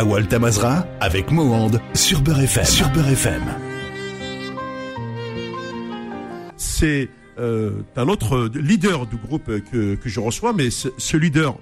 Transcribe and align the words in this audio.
Awal 0.00 0.26
Tamazra 0.26 0.86
avec 0.98 1.30
Mohand 1.30 1.72
sur 1.92 2.22
Beurre 2.22 2.40
FM. 2.40 3.42
C'est 6.56 7.10
euh, 7.38 7.82
un 7.96 8.08
autre 8.08 8.50
leader 8.54 9.04
du 9.04 9.16
groupe 9.16 9.50
que, 9.70 9.98
je 10.02 10.20
reçois, 10.20 10.54
mais 10.54 10.70
ce, 10.70 11.16
leader, 11.18 11.54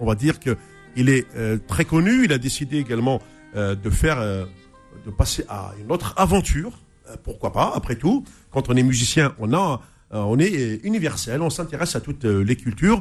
on 0.00 0.04
va 0.06 0.14
dire 0.14 0.38
que 0.38 0.54
il 0.96 1.08
est 1.08 1.26
euh, 1.34 1.56
très 1.66 1.86
connu. 1.86 2.26
Il 2.26 2.34
a 2.34 2.38
décidé 2.38 2.76
également 2.76 3.22
euh, 3.56 3.74
de 3.74 3.88
faire, 3.88 4.20
de 4.20 5.10
passer 5.10 5.46
à 5.48 5.72
une 5.82 5.90
autre 5.90 6.12
aventure. 6.18 6.72
Pourquoi 7.24 7.54
pas? 7.54 7.72
Après 7.74 7.96
tout, 7.96 8.22
quand 8.50 8.68
on 8.68 8.76
est 8.76 8.82
musicien, 8.82 9.34
on 9.38 9.54
a, 9.54 9.80
on 10.10 10.38
est 10.38 10.80
universel. 10.84 11.40
On 11.40 11.48
s'intéresse 11.48 11.96
à 11.96 12.02
toutes 12.02 12.24
les 12.24 12.56
cultures. 12.56 13.00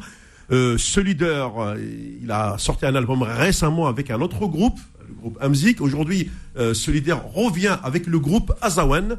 Euh, 0.51 0.77
ce 0.77 0.99
leader, 0.99 1.59
euh, 1.59 1.77
il 2.21 2.29
a 2.31 2.57
sorti 2.57 2.85
un 2.85 2.95
album 2.95 3.23
récemment 3.23 3.87
avec 3.87 4.11
un 4.11 4.19
autre 4.21 4.47
groupe, 4.47 4.79
le 5.07 5.13
groupe 5.15 5.37
Amzik. 5.41 5.81
Aujourd'hui, 5.81 6.29
euh, 6.57 6.73
ce 6.73 6.91
leader 6.91 7.23
revient 7.33 7.77
avec 7.83 8.07
le 8.07 8.19
groupe 8.19 8.53
Azawan. 8.61 9.17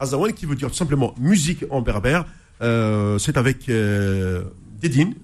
Azawan 0.00 0.32
qui 0.32 0.46
veut 0.46 0.56
dire 0.56 0.68
tout 0.68 0.76
simplement 0.76 1.14
musique 1.18 1.64
en 1.70 1.82
berbère. 1.82 2.24
Euh, 2.62 3.18
c'est 3.18 3.36
avec 3.36 3.68
euh, 3.68 4.44
Dédine 4.80 5.14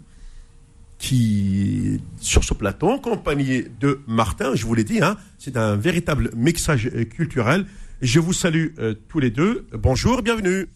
qui 0.99 2.01
sur 2.21 2.45
ce 2.45 2.55
plateau, 2.55 2.95
accompagné 2.95 3.69
de 3.81 4.01
Martin, 4.07 4.55
je 4.55 4.67
vous 4.67 4.75
l'ai 4.75 4.85
dit, 4.85 5.01
hein, 5.01 5.17
c'est 5.39 5.57
un 5.57 5.77
véritable 5.77 6.31
mixage 6.35 6.91
euh, 6.93 7.05
culturel. 7.05 7.67
Je 8.03 8.21
vous 8.21 8.33
salue 8.33 8.69
euh, 8.79 8.95
tous 9.09 9.21
les 9.21 9.31
deux. 9.31 9.67
Bonjour, 9.73 10.23
bienvenue. 10.23 10.69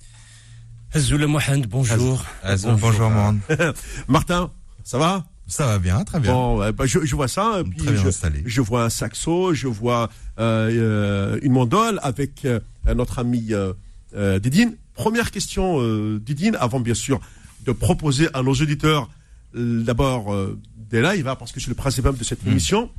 Azoul 0.94 1.27
Mohand, 1.27 1.62
bonjour. 1.69 2.24
Azul, 2.42 2.74
bonjour, 2.80 3.10
Mohand. 3.10 3.38
Martin, 4.08 4.50
ça 4.84 4.98
va? 4.98 5.24
Ça 5.48 5.66
va 5.66 5.78
bien, 5.78 6.02
très 6.04 6.20
bien. 6.20 6.32
Bon, 6.32 6.70
bah, 6.72 6.86
je, 6.86 7.00
je 7.04 7.14
vois 7.16 7.28
ça. 7.28 7.62
Puis 7.68 7.78
Très 7.78 7.92
bien 7.92 8.02
je, 8.02 8.09
installé. 8.09 8.42
je 8.46 8.60
vois 8.60 8.84
un 8.84 8.91
saxo, 8.91 9.52
je 9.55 9.66
vois 9.68 10.08
euh, 10.38 10.70
euh, 10.70 11.38
une 11.42 11.52
mandole 11.52 11.98
avec 12.02 12.45
euh, 12.45 12.60
notre 12.94 13.19
ami 13.19 13.48
euh, 13.53 14.38
Didine. 14.38 14.77
Première 14.94 15.30
question, 15.30 15.78
Didine, 16.19 16.56
avant 16.60 16.80
bien 16.80 16.94
sûr 16.94 17.20
de 17.66 17.72
proposer 17.72 18.28
à 18.34 18.42
nos 18.42 18.53
auditeurs 18.53 19.08
d'abord 19.55 20.34
des 20.91 21.00
lives, 21.03 21.27
hein, 21.28 21.34
parce 21.34 21.50
que 21.53 21.60
c'est 21.60 21.69
le 21.69 21.75
principe 21.75 22.05
même 22.05 22.16
de 22.16 22.25
cette 22.25 22.47
émission. 22.47 22.91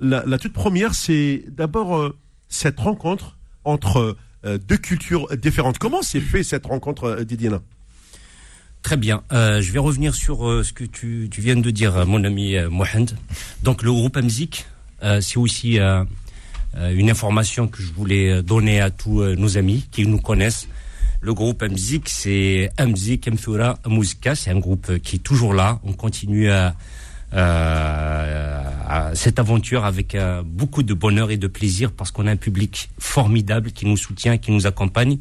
La, 0.00 0.24
la 0.26 0.38
toute 0.38 0.52
première, 0.54 0.94
c'est 0.94 1.44
d'abord 1.48 2.12
cette 2.48 2.80
rencontre 2.80 3.36
entre 3.64 4.16
deux 4.42 4.76
cultures 4.78 5.28
différentes. 5.36 5.78
Comment 5.78 6.02
s'est 6.02 6.20
fait 6.20 6.42
cette 6.42 6.64
rencontre, 6.66 7.22
Didine? 7.24 7.60
Très 8.84 8.98
bien. 8.98 9.22
Euh, 9.32 9.62
je 9.62 9.72
vais 9.72 9.78
revenir 9.78 10.14
sur 10.14 10.46
euh, 10.46 10.62
ce 10.62 10.74
que 10.74 10.84
tu, 10.84 11.30
viens 11.38 11.56
de 11.56 11.70
dire, 11.70 12.06
mon 12.06 12.22
ami 12.22 12.54
euh, 12.54 12.68
Mohand. 12.68 13.06
Donc 13.62 13.82
le 13.82 13.90
groupe 13.90 14.14
Amzik, 14.18 14.66
euh, 15.02 15.22
c'est 15.22 15.38
aussi 15.38 15.78
une 15.78 17.08
information 17.08 17.66
que 17.66 17.80
je 17.80 17.90
voulais 17.92 18.42
donner 18.42 18.82
à 18.82 18.90
tous 18.90 19.22
nos 19.22 19.56
amis 19.56 19.86
qui 19.90 20.06
nous 20.06 20.20
connaissent. 20.20 20.68
Le 21.22 21.32
groupe 21.32 21.62
Amzik, 21.62 22.10
c'est 22.10 22.70
Amzik 22.76 23.26
Mfura 23.26 23.78
Muzika. 23.86 24.34
C'est 24.34 24.50
un 24.50 24.58
groupe 24.58 24.98
qui 24.98 25.16
est 25.16 25.20
toujours 25.20 25.54
là. 25.54 25.80
On 25.84 25.94
continue 25.94 26.50
à, 26.50 26.74
cette 29.14 29.38
aventure 29.38 29.86
avec 29.86 30.16
beaucoup 30.44 30.82
de 30.82 30.92
bonheur 30.92 31.30
et 31.30 31.38
de 31.38 31.46
plaisir 31.46 31.90
parce 31.90 32.10
qu'on 32.10 32.26
a 32.26 32.32
un 32.32 32.36
public 32.36 32.90
formidable 32.98 33.70
qui 33.70 33.86
nous 33.86 33.96
soutient, 33.96 34.36
qui 34.36 34.50
nous 34.50 34.66
accompagne. 34.66 35.16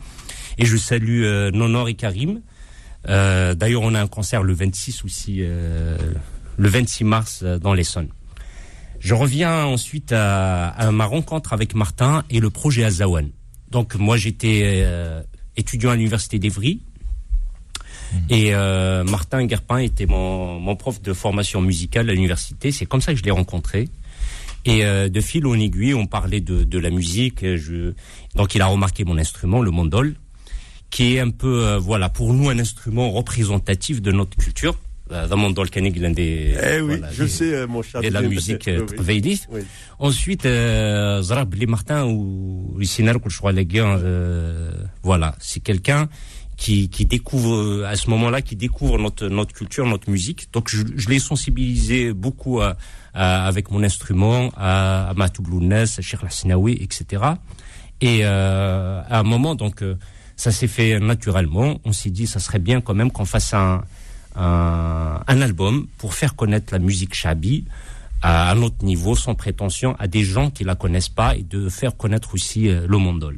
Et 0.58 0.66
je 0.66 0.76
salue 0.76 1.24
Nonor 1.54 1.88
et 1.88 1.94
Karim. 1.94 2.42
Euh, 3.10 3.54
D'ailleurs, 3.54 3.82
on 3.82 3.94
a 3.94 4.02
un 4.02 4.08
concert 4.08 4.44
le 4.44 4.54
26 4.54 5.04
aussi, 5.04 5.38
euh, 5.42 5.98
le 6.58 6.70
26 6.70 7.04
mars 7.04 7.40
euh, 7.44 7.60
dans 7.60 7.74
l'Essonne. 7.74 8.08
Je 9.00 9.14
reviens 9.14 9.66
ensuite 9.66 10.14
à, 10.14 10.70
à 10.70 10.92
ma 10.92 11.06
rencontre 11.06 11.52
avec 11.54 11.76
Martin 11.76 12.24
et 12.30 12.40
le 12.40 12.50
projet 12.50 12.86
Azawan. 12.86 13.30
Donc 13.70 13.96
moi, 13.96 14.16
j'étais 14.18 14.84
euh, 14.86 15.22
étudiant 15.58 15.92
à 15.92 15.96
l'université 15.96 16.40
d'Evry. 16.40 16.82
Et 18.30 18.54
euh, 18.54 19.04
Martin 19.04 19.44
Guerpin 19.46 19.80
était 19.80 20.06
mon, 20.06 20.60
mon 20.60 20.76
prof 20.76 21.02
de 21.02 21.14
formation 21.14 21.62
musicale 21.62 22.10
à 22.10 22.14
l'université. 22.14 22.72
C'est 22.72 22.86
comme 22.86 23.02
ça 23.02 23.12
que 23.12 23.18
je 23.20 23.24
l'ai 23.24 23.32
rencontré. 23.32 23.90
Et 24.66 24.86
euh, 24.86 25.10
de 25.10 25.20
fil 25.20 25.46
en 25.48 25.56
aiguille, 25.56 25.96
on 25.96 26.06
parlait 26.06 26.40
de, 26.40 26.64
de 26.64 26.80
la 26.80 26.92
musique. 26.92 27.44
Je... 27.44 27.94
Donc 28.36 28.56
il 28.56 28.62
a 28.62 28.68
remarqué 28.68 29.04
mon 29.04 29.18
instrument, 29.18 29.62
le 29.62 29.72
mandol, 29.72 30.16
qui 30.94 31.04
est 31.16 31.20
un 31.20 31.32
peu, 31.44 31.56
euh, 31.66 31.78
voilà, 31.90 32.08
pour 32.18 32.30
nous 32.38 32.48
un 32.50 32.60
instrument 32.66 33.08
représentatif 33.20 33.96
de 34.08 34.12
notre 34.20 34.36
culture. 34.38 34.76
Euh, 35.12 35.28
Le 35.32 35.36
mandol 35.36 35.70
canig, 35.70 35.96
l'un 36.04 36.12
des... 36.12 36.56
Eh 36.56 36.82
oui, 36.82 36.98
voilà, 36.98 37.12
je 37.12 37.24
des- 37.24 37.30
sais, 37.38 37.52
euh, 37.56 37.68
mon 37.68 37.82
cher. 37.82 38.02
et 38.04 38.10
la 38.10 38.22
musique 38.22 38.66
Oui, 38.68 38.74
oui. 39.52 39.62
Ensuite, 40.00 40.46
Zrab 41.28 41.50
Bli 41.50 41.66
Martin 41.76 42.06
ou 42.06 42.76
Lysinar 42.80 43.16
euh, 43.76 44.72
voilà, 45.02 45.36
c'est 45.40 45.60
quelqu'un 45.70 46.08
qui, 46.58 46.90
qui 46.90 47.06
découvre 47.06 47.84
à 47.86 47.96
ce 47.96 48.10
moment-là, 48.12 48.42
qui 48.42 48.56
découvre 48.56 48.98
notre 49.00 49.28
notre 49.28 49.54
culture, 49.54 49.86
notre 49.88 50.10
musique. 50.16 50.48
Donc 50.54 50.70
je, 50.70 50.84
je 50.96 51.10
l'ai 51.10 51.20
sensibilisé 51.20 52.14
beaucoup 52.14 52.62
à, 52.62 52.70
à- 53.14 53.46
avec 53.48 53.72
mon 53.72 53.82
instrument, 53.84 54.52
à, 54.56 55.10
à 55.10 55.14
Matou 55.16 55.42
Blounès, 55.42 55.98
à 56.00 56.02
Cheikh 56.02 56.22
Lassinaoui, 56.22 56.74
etc. 56.86 57.24
Et 58.02 58.20
euh, 58.24 59.02
à 59.10 59.20
un 59.20 59.24
moment, 59.24 59.56
donc 59.56 59.82
euh, 59.82 59.96
ça 60.36 60.52
s'est 60.52 60.68
fait 60.68 61.00
naturellement. 61.00 61.80
On 61.86 61.94
s'est 61.94 62.10
dit, 62.10 62.28
ça 62.28 62.40
serait 62.40 62.60
bien 62.60 62.82
quand 62.82 62.94
même 62.94 63.12
qu'on 63.12 63.26
fasse 63.26 63.54
un, 63.54 63.84
album 65.28 65.88
pour 65.98 66.14
faire 66.14 66.36
connaître 66.36 66.74
la 66.74 66.80
musique 66.80 67.14
chabi 67.14 67.66
à 68.22 68.52
un 68.52 68.62
autre 68.62 68.84
niveau, 68.84 69.16
sans 69.16 69.36
prétention, 69.36 69.96
à 70.00 70.08
des 70.08 70.24
gens 70.24 70.50
qui 70.50 70.64
la 70.64 70.76
connaissent 70.76 71.10
pas 71.10 71.36
et 71.36 71.44
de 71.44 71.70
faire 71.70 71.98
connaître 71.98 72.34
aussi 72.34 72.70
euh, 72.70 72.88
le 72.88 72.98
mondol. 72.98 73.38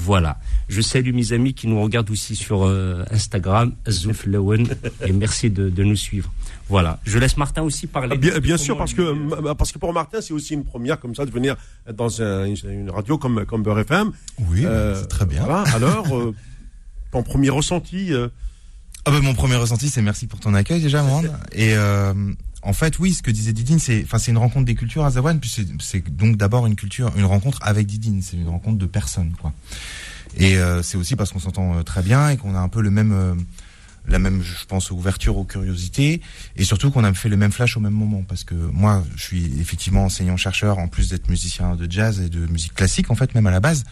Voilà. 0.00 0.38
Je 0.68 0.80
salue 0.80 1.12
mes 1.12 1.32
amis 1.32 1.54
qui 1.54 1.66
nous 1.66 1.80
regardent 1.82 2.10
aussi 2.10 2.36
sur 2.36 2.64
euh, 2.66 3.04
Instagram, 3.10 3.74
Zouf 3.90 4.26
Lewen, 4.26 4.68
et 5.04 5.12
merci 5.12 5.50
de, 5.50 5.68
de 5.70 5.82
nous 5.84 5.96
suivre. 5.96 6.32
Voilà. 6.68 7.00
Je 7.04 7.18
laisse 7.18 7.36
Martin 7.36 7.62
aussi 7.62 7.86
parler. 7.88 8.10
Ah, 8.12 8.16
Bien, 8.16 8.38
bien 8.38 8.56
sûr, 8.58 8.76
parce 8.78 8.94
que, 8.94 9.52
parce 9.54 9.72
que 9.72 9.78
pour 9.78 9.92
Martin, 9.92 10.20
c'est 10.20 10.32
aussi 10.34 10.54
une 10.54 10.64
première 10.64 11.00
comme 11.00 11.14
ça 11.14 11.26
de 11.26 11.30
venir 11.30 11.56
dans 11.92 12.22
un- 12.22 12.44
une, 12.46 12.90
radio 12.90 13.18
comme, 13.18 13.44
comme 13.44 13.62
Beurre 13.62 13.80
FM. 13.80 14.12
Oui, 14.50 14.62
Euh, 14.64 14.94
c'est 14.94 15.08
très 15.08 15.26
bien. 15.26 15.42
Voilà. 15.44 15.62
Alors, 15.74 16.16
euh, 16.16 16.34
ton 17.12 17.22
premier 17.22 17.48
ressenti, 17.50 18.12
euh, 18.12 18.28
Ah 19.04 19.10
bah, 19.10 19.20
mon 19.20 19.34
premier 19.34 19.56
ressenti, 19.56 19.88
c'est 19.88 20.02
merci 20.02 20.26
pour 20.26 20.38
ton 20.40 20.54
accueil 20.54 20.80
déjà, 20.82 21.02
Mohand. 21.02 21.24
Et 21.52 21.74
euh, 21.74 22.12
en 22.62 22.72
fait, 22.72 22.98
oui, 22.98 23.14
ce 23.14 23.22
que 23.22 23.30
disait 23.30 23.52
Didine, 23.52 23.78
c'est, 23.78 24.02
enfin, 24.04 24.18
c'est 24.18 24.30
une 24.30 24.38
rencontre 24.38 24.66
des 24.66 24.74
cultures 24.74 25.04
à 25.04 25.10
Zawan, 25.10 25.38
puis 25.38 25.50
c'est, 25.80 26.16
donc 26.16 26.36
d'abord 26.36 26.66
une 26.66 26.76
culture, 26.76 27.12
une 27.16 27.24
rencontre 27.24 27.58
avec 27.62 27.86
Didine. 27.86 28.20
C'est 28.22 28.36
une 28.36 28.48
rencontre 28.48 28.78
de 28.78 28.86
personnes, 28.86 29.32
quoi. 29.40 29.52
Et 30.36 30.58
euh, 30.58 30.82
c'est 30.82 30.96
aussi 30.96 31.16
parce 31.16 31.32
qu'on 31.32 31.38
s'entend 31.38 31.78
euh, 31.78 31.82
très 31.82 32.02
bien 32.02 32.30
et 32.30 32.36
qu'on 32.36 32.54
a 32.54 32.58
un 32.58 32.68
peu 32.68 32.82
le 32.82 32.90
même, 32.90 33.12
euh, 33.12 33.34
la 34.06 34.18
même, 34.18 34.42
je 34.42 34.64
pense, 34.66 34.90
ouverture 34.90 35.36
aux 35.36 35.44
curiosités, 35.44 36.20
et 36.56 36.64
surtout 36.64 36.90
qu'on 36.90 37.04
a 37.04 37.14
fait 37.14 37.28
le 37.28 37.36
même 37.36 37.52
flash 37.52 37.76
au 37.76 37.80
même 37.80 37.94
moment. 37.94 38.22
Parce 38.26 38.44
que 38.44 38.54
moi, 38.54 39.04
je 39.16 39.22
suis 39.22 39.60
effectivement 39.60 40.04
enseignant-chercheur, 40.04 40.78
en 40.78 40.88
plus 40.88 41.10
d'être 41.10 41.28
musicien 41.28 41.76
de 41.76 41.90
jazz 41.90 42.20
et 42.20 42.28
de 42.28 42.46
musique 42.46 42.74
classique, 42.74 43.10
en 43.10 43.14
fait, 43.14 43.34
même 43.34 43.46
à 43.46 43.50
la 43.52 43.60
base. 43.60 43.84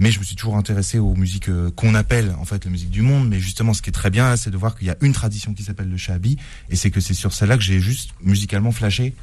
Mais 0.00 0.10
je 0.10 0.18
me 0.18 0.24
suis 0.24 0.34
toujours 0.34 0.56
intéressé 0.56 0.98
aux 0.98 1.14
musiques 1.14 1.50
euh, 1.50 1.70
qu'on 1.76 1.94
appelle 1.94 2.34
en 2.40 2.46
fait 2.46 2.64
la 2.64 2.70
musique 2.70 2.90
du 2.90 3.02
monde. 3.02 3.28
Mais 3.28 3.38
justement, 3.38 3.74
ce 3.74 3.82
qui 3.82 3.90
est 3.90 3.92
très 3.92 4.08
bien, 4.08 4.34
c'est 4.36 4.50
de 4.50 4.56
voir 4.56 4.74
qu'il 4.76 4.88
y 4.88 4.90
a 4.90 4.96
une 5.02 5.12
tradition 5.12 5.52
qui 5.52 5.62
s'appelle 5.62 5.90
le 5.90 5.98
shabi, 5.98 6.38
et 6.70 6.76
c'est 6.76 6.90
que 6.90 7.00
c'est 7.00 7.12
sur 7.12 7.34
celle-là 7.34 7.58
que 7.58 7.62
j'ai 7.62 7.80
juste 7.80 8.12
musicalement 8.22 8.72
flashé. 8.72 9.14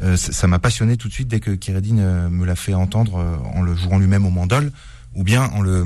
Euh, 0.00 0.16
ça 0.16 0.46
m'a 0.46 0.60
passionné 0.60 0.96
tout 0.96 1.08
de 1.08 1.12
suite 1.12 1.26
dès 1.26 1.40
que 1.40 1.50
Kiredine 1.50 1.98
euh, 1.98 2.30
me 2.30 2.46
l'a 2.46 2.54
fait 2.54 2.72
entendre 2.72 3.14
en 3.52 3.62
le 3.62 3.74
jouant 3.74 3.98
lui-même 3.98 4.24
au 4.24 4.30
mandol, 4.30 4.70
ou 5.14 5.24
bien 5.24 5.42
en 5.42 5.60
le 5.60 5.84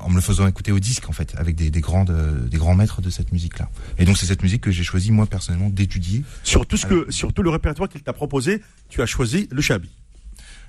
en 0.00 0.10
me 0.10 0.16
le 0.16 0.20
faisant 0.20 0.48
écouter 0.48 0.72
au 0.72 0.80
disque 0.80 1.08
en 1.08 1.12
fait, 1.12 1.34
avec 1.36 1.54
des, 1.54 1.70
des 1.70 1.80
grandes 1.80 2.12
des 2.48 2.58
grands 2.58 2.74
maîtres 2.74 3.00
de 3.00 3.08
cette 3.08 3.32
musique-là. 3.32 3.70
Et 3.98 4.04
donc 4.04 4.18
c'est 4.18 4.26
cette 4.26 4.42
musique 4.42 4.62
que 4.62 4.72
j'ai 4.72 4.82
choisi 4.82 5.12
moi 5.12 5.26
personnellement 5.26 5.70
d'étudier. 5.70 6.24
sur 6.42 6.66
tout 6.66 6.76
ce 6.76 6.86
que, 6.86 7.06
sur 7.10 7.32
tout 7.32 7.44
le 7.44 7.50
répertoire 7.50 7.88
qu'il 7.88 8.02
t'a 8.02 8.12
proposé, 8.12 8.62
tu 8.88 9.00
as 9.00 9.06
choisi 9.06 9.48
le 9.52 9.62
Chabi. 9.62 9.90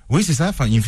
Oui, 0.10 0.24
c'est 0.24 0.34
ça. 0.34 0.48
Enfin, 0.50 0.68
il, 0.68 0.82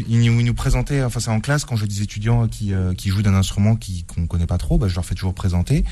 nous- 0.46 0.54
présentait, 0.54 1.04
enfin, 1.04 1.20
c'est 1.20 1.30
en 1.30 1.42
classe 1.42 1.66
quand 1.66 1.76
j'ai 1.76 1.88
des 1.88 2.02
étudiants 2.02 2.48
qui, 2.48 2.74
euh, 2.74 2.94
qui 2.94 3.10
jouent 3.10 3.22
d'un 3.22 3.34
instrument 3.34 3.76
qui 3.76 4.04
qu'on 4.06 4.28
connaît 4.28 4.46
pas 4.48 4.58
trop, 4.58 4.78
bah, 4.78 4.88
je 4.88 4.96
leur 4.96 5.06
fais 5.06 5.16
toujours 5.16 5.34
présenter. 5.34 5.84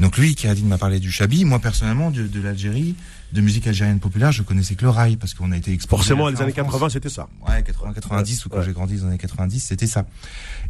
Donc 0.00 0.18
lui, 0.18 0.34
Kiradine 0.34 0.66
m'a 0.66 0.78
parlé 0.78 0.98
du 0.98 1.10
chabi. 1.12 1.44
Moi, 1.44 1.60
personnellement, 1.60 2.10
de 2.10 2.40
l'Algérie, 2.40 2.94
de 3.32 3.40
musique 3.40 3.66
algérienne 3.66 3.98
populaire, 4.00 4.32
je 4.32 4.42
connaissais 4.42 4.74
que 4.74 4.82
le 4.82 4.90
rail 4.90 5.16
parce 5.16 5.34
qu'on 5.34 5.52
a 5.52 5.56
été 5.56 5.72
exposé. 5.72 5.98
Forcément, 5.98 6.28
les 6.28 6.40
années 6.42 6.52
France. 6.52 6.66
80, 6.72 6.88
c'était 6.90 7.08
ça. 7.08 7.28
Ouais, 7.48 7.62
80, 7.62 7.92
90 7.94 8.46
ou 8.46 8.48
quand 8.48 8.58
Ouais. 8.58 8.64
j'ai 8.64 8.72
grandi 8.72 8.96
dans 8.96 9.04
les 9.04 9.08
années 9.10 9.18
90, 9.18 9.60
c'était 9.60 9.86
ça. 9.86 10.06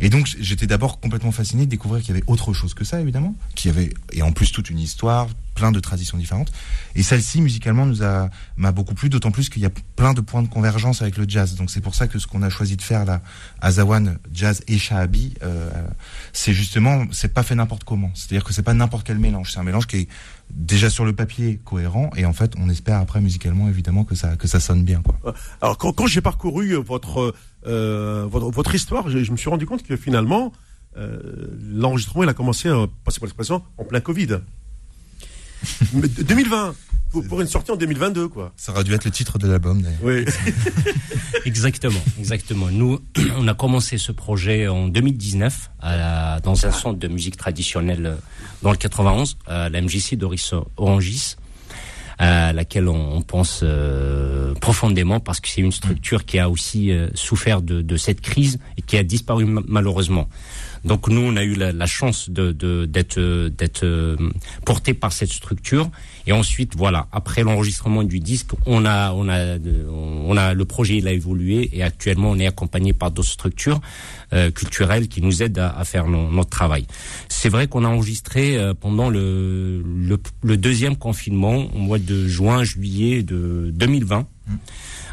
Et 0.01 0.09
donc 0.09 0.27
j'étais 0.41 0.67
d'abord 0.67 1.01
complètement 1.01 1.33
fasciné 1.33 1.65
de 1.67 1.71
découvrir 1.71 2.03
qu'il 2.03 2.15
y 2.15 2.19
avait 2.19 2.25
autre 2.29 2.53
chose 2.53 2.75
que 2.75 2.85
ça, 2.85 3.01
évidemment, 3.01 3.35
qu'il 3.55 3.71
y 3.71 3.75
avait 3.77 3.93
et 4.13 4.23
en 4.23 4.33
plus 4.33 4.53
toute 4.53 4.71
une 4.71 4.79
histoire, 4.79 5.27
plein 5.55 5.71
de 5.73 5.81
traditions 5.81 6.17
différentes. 6.17 6.51
Et 6.95 7.03
celle-ci, 7.03 7.41
musicalement, 7.43 7.85
nous 7.85 8.03
a 8.03 8.31
m'a 8.57 8.73
beaucoup 8.73 8.95
plu, 8.95 9.09
d'autant 9.11 9.31
plus 9.31 9.49
qu'il 9.51 9.61
y 9.63 9.67
a 9.67 9.71
plein 9.97 10.15
de 10.15 10.21
points 10.21 10.43
de 10.43 10.49
convergence 10.49 11.03
avec 11.03 11.17
le 11.19 11.27
jazz. 11.29 11.57
Donc 11.57 11.71
c'est 11.71 11.81
pour 11.83 11.95
ça 11.95 12.07
que 12.09 12.19
ce 12.19 12.27
qu'on 12.27 12.43
a 12.43 12.49
choisi 12.49 12.77
de 12.77 12.83
faire 12.83 13.05
là, 13.05 13.21
à 13.61 13.71
Zawan, 13.73 14.19
jazz 14.33 14.63
et 14.69 14.79
shahabi, 14.79 15.35
euh, 15.43 15.71
c'est 16.33 16.55
justement, 16.55 17.05
c'est 17.13 17.35
pas 17.35 17.43
fait 17.43 17.55
n'importe 17.55 17.85
comment. 17.85 18.11
C'est-à-dire 18.15 18.45
que 18.45 18.53
c'est 18.53 18.63
pas 18.63 18.73
n'importe 18.75 19.07
quel 19.07 19.19
mélange. 19.19 19.53
C'est 19.53 19.59
un 19.59 19.63
mélange 19.65 19.87
qui 19.87 19.97
est 19.97 20.09
déjà 20.53 20.91
sur 20.91 21.05
le 21.05 21.13
papier 21.13 21.59
cohérent 21.65 22.11
et 22.17 22.27
en 22.27 22.33
fait 22.33 22.53
on 22.59 22.69
espère 22.69 22.99
après 22.99 23.21
musicalement 23.21 23.69
évidemment 23.69 24.05
que 24.05 24.15
ça 24.15 24.37
que 24.37 24.47
ça 24.47 24.61
sonne 24.61 24.85
bien 24.85 25.03
quoi. 25.03 25.35
Alors 25.61 25.79
quand, 25.79 25.93
quand 25.93 26.07
j'ai 26.07 26.21
parcouru 26.21 26.75
votre, 26.75 27.35
euh, 27.67 28.27
votre 28.29 28.51
votre 28.51 28.75
histoire, 28.75 29.09
je, 29.09 29.25
je 29.25 29.33
me 29.33 29.37
suis 29.37 29.49
rendu 29.49 29.67
compte 29.67 29.83
que 29.83 29.97
finalement 29.97 30.53
euh, 30.97 31.19
l'enregistrement 31.73 32.23
il 32.25 32.29
a 32.29 32.35
commencé, 32.35 32.69
euh, 32.69 32.87
pour 32.87 33.13
l'expression, 33.23 33.63
en 33.79 33.85
plein 33.85 34.01
Covid. 34.01 34.41
Mais 35.95 36.09
2020 36.09 36.75
pour, 37.13 37.25
pour 37.29 37.41
une 37.41 37.47
sortie 37.47 37.71
en 37.71 37.77
2022 37.77 38.29
quoi. 38.29 38.53
Ça 38.57 38.73
aurait 38.73 38.85
dû 38.85 38.93
être 38.95 39.05
le 39.05 39.11
titre 39.11 39.39
de 39.39 39.47
l'album 39.47 39.81
d'ailleurs. 39.83 39.99
Oui. 40.03 40.25
Exactement, 41.45 42.01
exactement. 42.19 42.69
Nous, 42.71 43.01
on 43.39 43.49
a 43.49 43.55
commencé 43.55 43.99
ce 43.99 44.13
projet 44.13 44.69
en 44.69 44.87
2019 44.89 45.71
à 45.81 45.97
la- 45.97 46.41
dans 46.41 46.67
un 46.67 46.71
centre 46.71 46.99
de 46.99 47.09
musique 47.09 47.37
traditionnelle 47.37 48.07
euh, 48.07 48.15
dans 48.63 48.71
le 48.71 48.77
91, 48.77 49.37
à 49.47 49.69
la 49.69 49.81
MJC 49.81 50.15
Doris 50.17 50.53
Orangis, 50.77 51.37
à 52.19 52.53
laquelle 52.53 52.89
on, 52.89 53.17
on 53.17 53.23
pense 53.23 53.61
euh, 53.65 54.55
profondément 54.55 55.19
parce 55.19 55.41
que 55.41 55.49
c'est 55.49 55.63
une 55.63 55.73
structure 55.73 56.25
qui 56.25 56.39
a 56.39 56.49
aussi 56.49 56.93
euh, 56.93 57.09
souffert 57.15 57.61
de, 57.63 57.83
de 57.83 57.97
cette 57.97 58.21
crise 58.21 58.59
et 58.77 58.83
qui 58.83 58.97
a 58.97 59.03
disparu 59.03 59.45
ma- 59.45 59.63
malheureusement. 59.67 60.29
Donc 60.85 61.09
nous, 61.09 61.21
on 61.21 61.37
a 61.37 61.45
eu 61.45 61.55
la, 61.55 61.71
la 61.73 61.87
chance 61.87 62.29
de 62.31 62.53
de- 62.53 62.87
d'être 62.87 63.19
euh, 63.19 63.49
d'être 63.51 63.85
euh, 63.85 64.17
porté 64.65 64.95
par 64.95 65.13
cette 65.13 65.33
structure. 65.33 65.91
Et 66.27 66.33
ensuite, 66.33 66.75
voilà, 66.77 67.07
après 67.13 67.43
l'enregistrement 67.43 68.03
du 68.03 68.19
disque, 68.21 68.51
on 68.67 68.85
a 68.85 69.13
on 69.13 69.29
a 69.29 69.59
de- 69.59 69.87
on 69.89 70.37
a 70.37 70.55
le 70.55 70.65
projet 70.65 70.97
il 70.99 71.07
a 71.09 71.13
évolué 71.13 71.71
et 71.73 71.83
actuellement 71.83 72.31
on 72.31 72.39
est 72.39 72.47
accompagné 72.47 72.93
par 72.93 73.11
d'autres 73.11 73.29
structures 73.29 73.81
euh, 74.33 74.51
culturelles 74.51 75.09
qui 75.09 75.23
nous 75.23 75.43
aident 75.43 75.59
à, 75.59 75.71
à 75.79 75.85
faire 75.85 76.07
no- 76.09 76.31
notre 76.31 76.51
travail. 76.51 76.87
C'est 77.29 77.49
vrai 77.49 77.67
qu'on 77.69 77.85
a 77.85 77.89
enregistré 77.89 78.57
euh, 78.57 78.75
pendant 78.75 79.09
le, 79.11 79.83
le 79.83 80.19
le 80.43 80.57
deuxième 80.57 80.97
confinement 80.97 81.69
au 81.75 81.79
mois 81.79 81.99
de 81.99 82.27
juin 82.27 82.65
juillet 82.65 83.23
de 83.23 83.71
2020. 83.75 84.27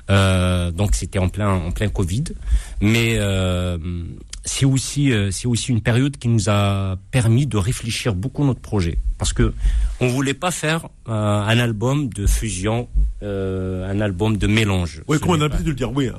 Euh, 0.10 0.72
donc 0.72 0.96
c'était 0.96 1.20
en 1.20 1.30
plein 1.30 1.54
en 1.54 1.72
plein 1.72 1.90
Covid, 1.90 2.24
mais 2.82 3.16
euh, 3.18 3.78
c'est 4.50 4.66
aussi 4.66 5.12
euh, 5.12 5.30
c'est 5.30 5.48
aussi 5.48 5.72
une 5.72 5.82
période 5.82 6.18
qui 6.18 6.28
nous 6.28 6.50
a 6.50 6.98
permis 7.12 7.46
de 7.46 7.58
réfléchir 7.58 8.16
beaucoup 8.16 8.44
notre 8.44 8.60
projet. 8.60 8.98
Parce 9.20 9.32
que 9.32 9.54
on 10.00 10.08
voulait 10.08 10.34
pas 10.34 10.50
faire 10.50 10.90
euh, 11.08 11.12
un 11.12 11.60
album 11.60 12.10
de 12.10 12.26
fusion, 12.26 12.90
euh, 13.24 13.92
un 13.92 14.00
album 14.02 14.38
de 14.38 14.48
mélange. 14.48 15.02
Oui, 15.08 15.20
comme 15.20 15.32
on 15.32 15.36
a 15.36 15.38
l'habitude 15.40 15.66
de 15.66 15.70
le 15.72 15.76
dire, 15.76 15.92
oui, 15.92 16.10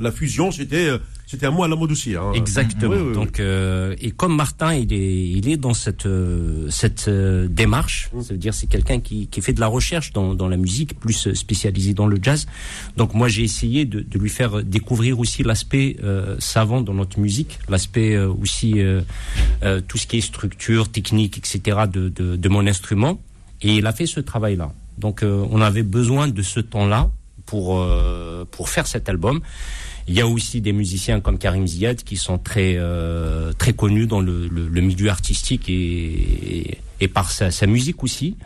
la 0.00 0.12
fusion, 0.12 0.50
c'était, 0.50 0.88
euh, 0.90 0.98
c'était 1.26 1.46
un 1.46 1.50
mot 1.50 1.64
à 1.64 1.68
la 1.68 1.76
mode 1.76 1.90
aussi. 1.92 2.14
Hein. 2.14 2.32
Exactement. 2.34 2.92
Oui, 2.92 3.00
oui, 3.00 3.08
oui. 3.08 3.14
Donc, 3.14 3.40
euh, 3.40 3.94
et 4.00 4.10
comme 4.12 4.36
Martin, 4.36 4.74
il 4.74 4.92
est, 4.92 5.28
il 5.30 5.48
est 5.48 5.56
dans 5.56 5.74
cette 5.74 6.06
euh, 6.06 6.66
cette 6.70 7.08
euh, 7.08 7.48
démarche. 7.48 8.10
Ça 8.22 8.32
veut 8.34 8.38
dire, 8.38 8.54
c'est 8.54 8.66
quelqu'un 8.68 9.00
qui, 9.00 9.26
qui 9.26 9.40
fait 9.40 9.52
de 9.52 9.60
la 9.60 9.66
recherche 9.66 10.12
dans, 10.12 10.34
dans 10.34 10.48
la 10.48 10.56
musique, 10.56 10.98
plus 10.98 11.32
spécialisé 11.34 11.94
dans 11.94 12.06
le 12.06 12.18
jazz. 12.22 12.46
Donc, 12.96 13.14
moi, 13.14 13.28
j'ai 13.28 13.42
essayé 13.42 13.84
de, 13.84 14.00
de 14.00 14.18
lui 14.18 14.30
faire 14.30 14.62
découvrir 14.62 15.18
aussi 15.18 15.42
l'aspect 15.42 15.96
euh, 16.02 16.36
savant 16.38 16.80
dans 16.80 16.94
notre 16.94 17.18
musique, 17.18 17.58
l'aspect 17.68 18.14
euh, 18.14 18.28
aussi 18.28 18.80
euh, 18.80 19.00
euh, 19.64 19.80
tout 19.86 19.98
ce 19.98 20.06
qui 20.06 20.18
est 20.18 20.20
structure, 20.20 20.88
technique, 20.88 21.38
etc. 21.38 21.78
de, 21.92 22.08
de, 22.08 22.36
de 22.36 22.48
mon 22.48 22.66
instrument. 22.66 23.20
Et 23.62 23.76
il 23.76 23.86
a 23.86 23.92
fait 23.92 24.06
ce 24.06 24.20
travail-là. 24.20 24.72
Donc, 24.98 25.22
euh, 25.22 25.46
on 25.50 25.60
avait 25.60 25.82
besoin 25.82 26.28
de 26.28 26.42
ce 26.42 26.60
temps-là 26.60 27.10
pour 27.48 27.78
euh, 27.78 28.44
pour 28.50 28.68
faire 28.68 28.86
cet 28.86 29.08
album. 29.08 29.40
Il 30.06 30.14
y 30.14 30.20
a 30.20 30.26
aussi 30.26 30.60
des 30.60 30.72
musiciens 30.72 31.20
comme 31.20 31.38
Karim 31.38 31.66
Ziad 31.66 32.02
qui 32.02 32.16
sont 32.16 32.38
très 32.38 32.76
euh, 32.76 33.52
très 33.52 33.72
connus 33.72 34.06
dans 34.06 34.20
le, 34.20 34.48
le, 34.48 34.68
le 34.68 34.80
milieu 34.80 35.10
artistique 35.10 35.68
et, 35.68 36.78
et 37.00 37.08
par 37.08 37.30
sa, 37.30 37.50
sa 37.50 37.66
musique 37.66 38.02
aussi. 38.02 38.36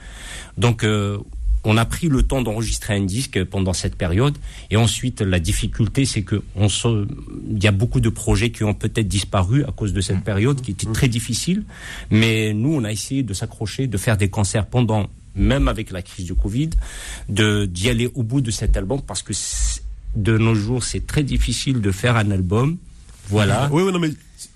Donc 0.56 0.84
euh, 0.84 1.18
on 1.64 1.76
a 1.76 1.84
pris 1.84 2.08
le 2.08 2.22
temps 2.22 2.42
d'enregistrer 2.42 2.94
un 2.94 3.04
disque 3.04 3.42
pendant 3.44 3.72
cette 3.72 3.96
période 3.96 4.36
et 4.70 4.76
ensuite 4.76 5.20
la 5.20 5.38
difficulté 5.38 6.04
c'est 6.04 6.22
que 6.22 6.42
on 6.56 6.68
se, 6.68 7.06
il 7.50 7.62
y 7.62 7.68
a 7.68 7.72
beaucoup 7.72 8.00
de 8.00 8.08
projets 8.08 8.50
qui 8.50 8.64
ont 8.64 8.74
peut-être 8.74 9.08
disparu 9.08 9.64
à 9.64 9.72
cause 9.72 9.92
de 9.92 10.00
cette 10.00 10.24
période 10.24 10.60
qui 10.60 10.72
était 10.72 10.90
très 10.92 11.08
difficile 11.08 11.64
mais 12.10 12.52
nous 12.52 12.74
on 12.74 12.82
a 12.84 12.90
essayé 12.90 13.22
de 13.22 13.32
s'accrocher 13.32 13.86
de 13.86 13.96
faire 13.96 14.16
des 14.16 14.28
concerts 14.28 14.66
pendant 14.66 15.08
même 15.34 15.68
avec 15.68 15.90
la 15.90 16.02
crise 16.02 16.26
du 16.26 16.34
Covid 16.34 16.70
de 17.28 17.64
d'y 17.66 17.88
aller 17.88 18.10
au 18.14 18.22
bout 18.22 18.40
de 18.40 18.50
cet 18.50 18.76
album 18.76 19.00
parce 19.02 19.22
que 19.22 19.32
de 20.16 20.36
nos 20.36 20.54
jours 20.54 20.84
c'est 20.84 21.06
très 21.06 21.22
difficile 21.22 21.80
de 21.80 21.90
faire 21.90 22.16
un 22.16 22.30
album 22.30 22.76
voilà 23.28 23.68
Oui, 23.72 23.82
oui, 23.82 23.92
non, 23.92 23.98
mais 23.98 24.10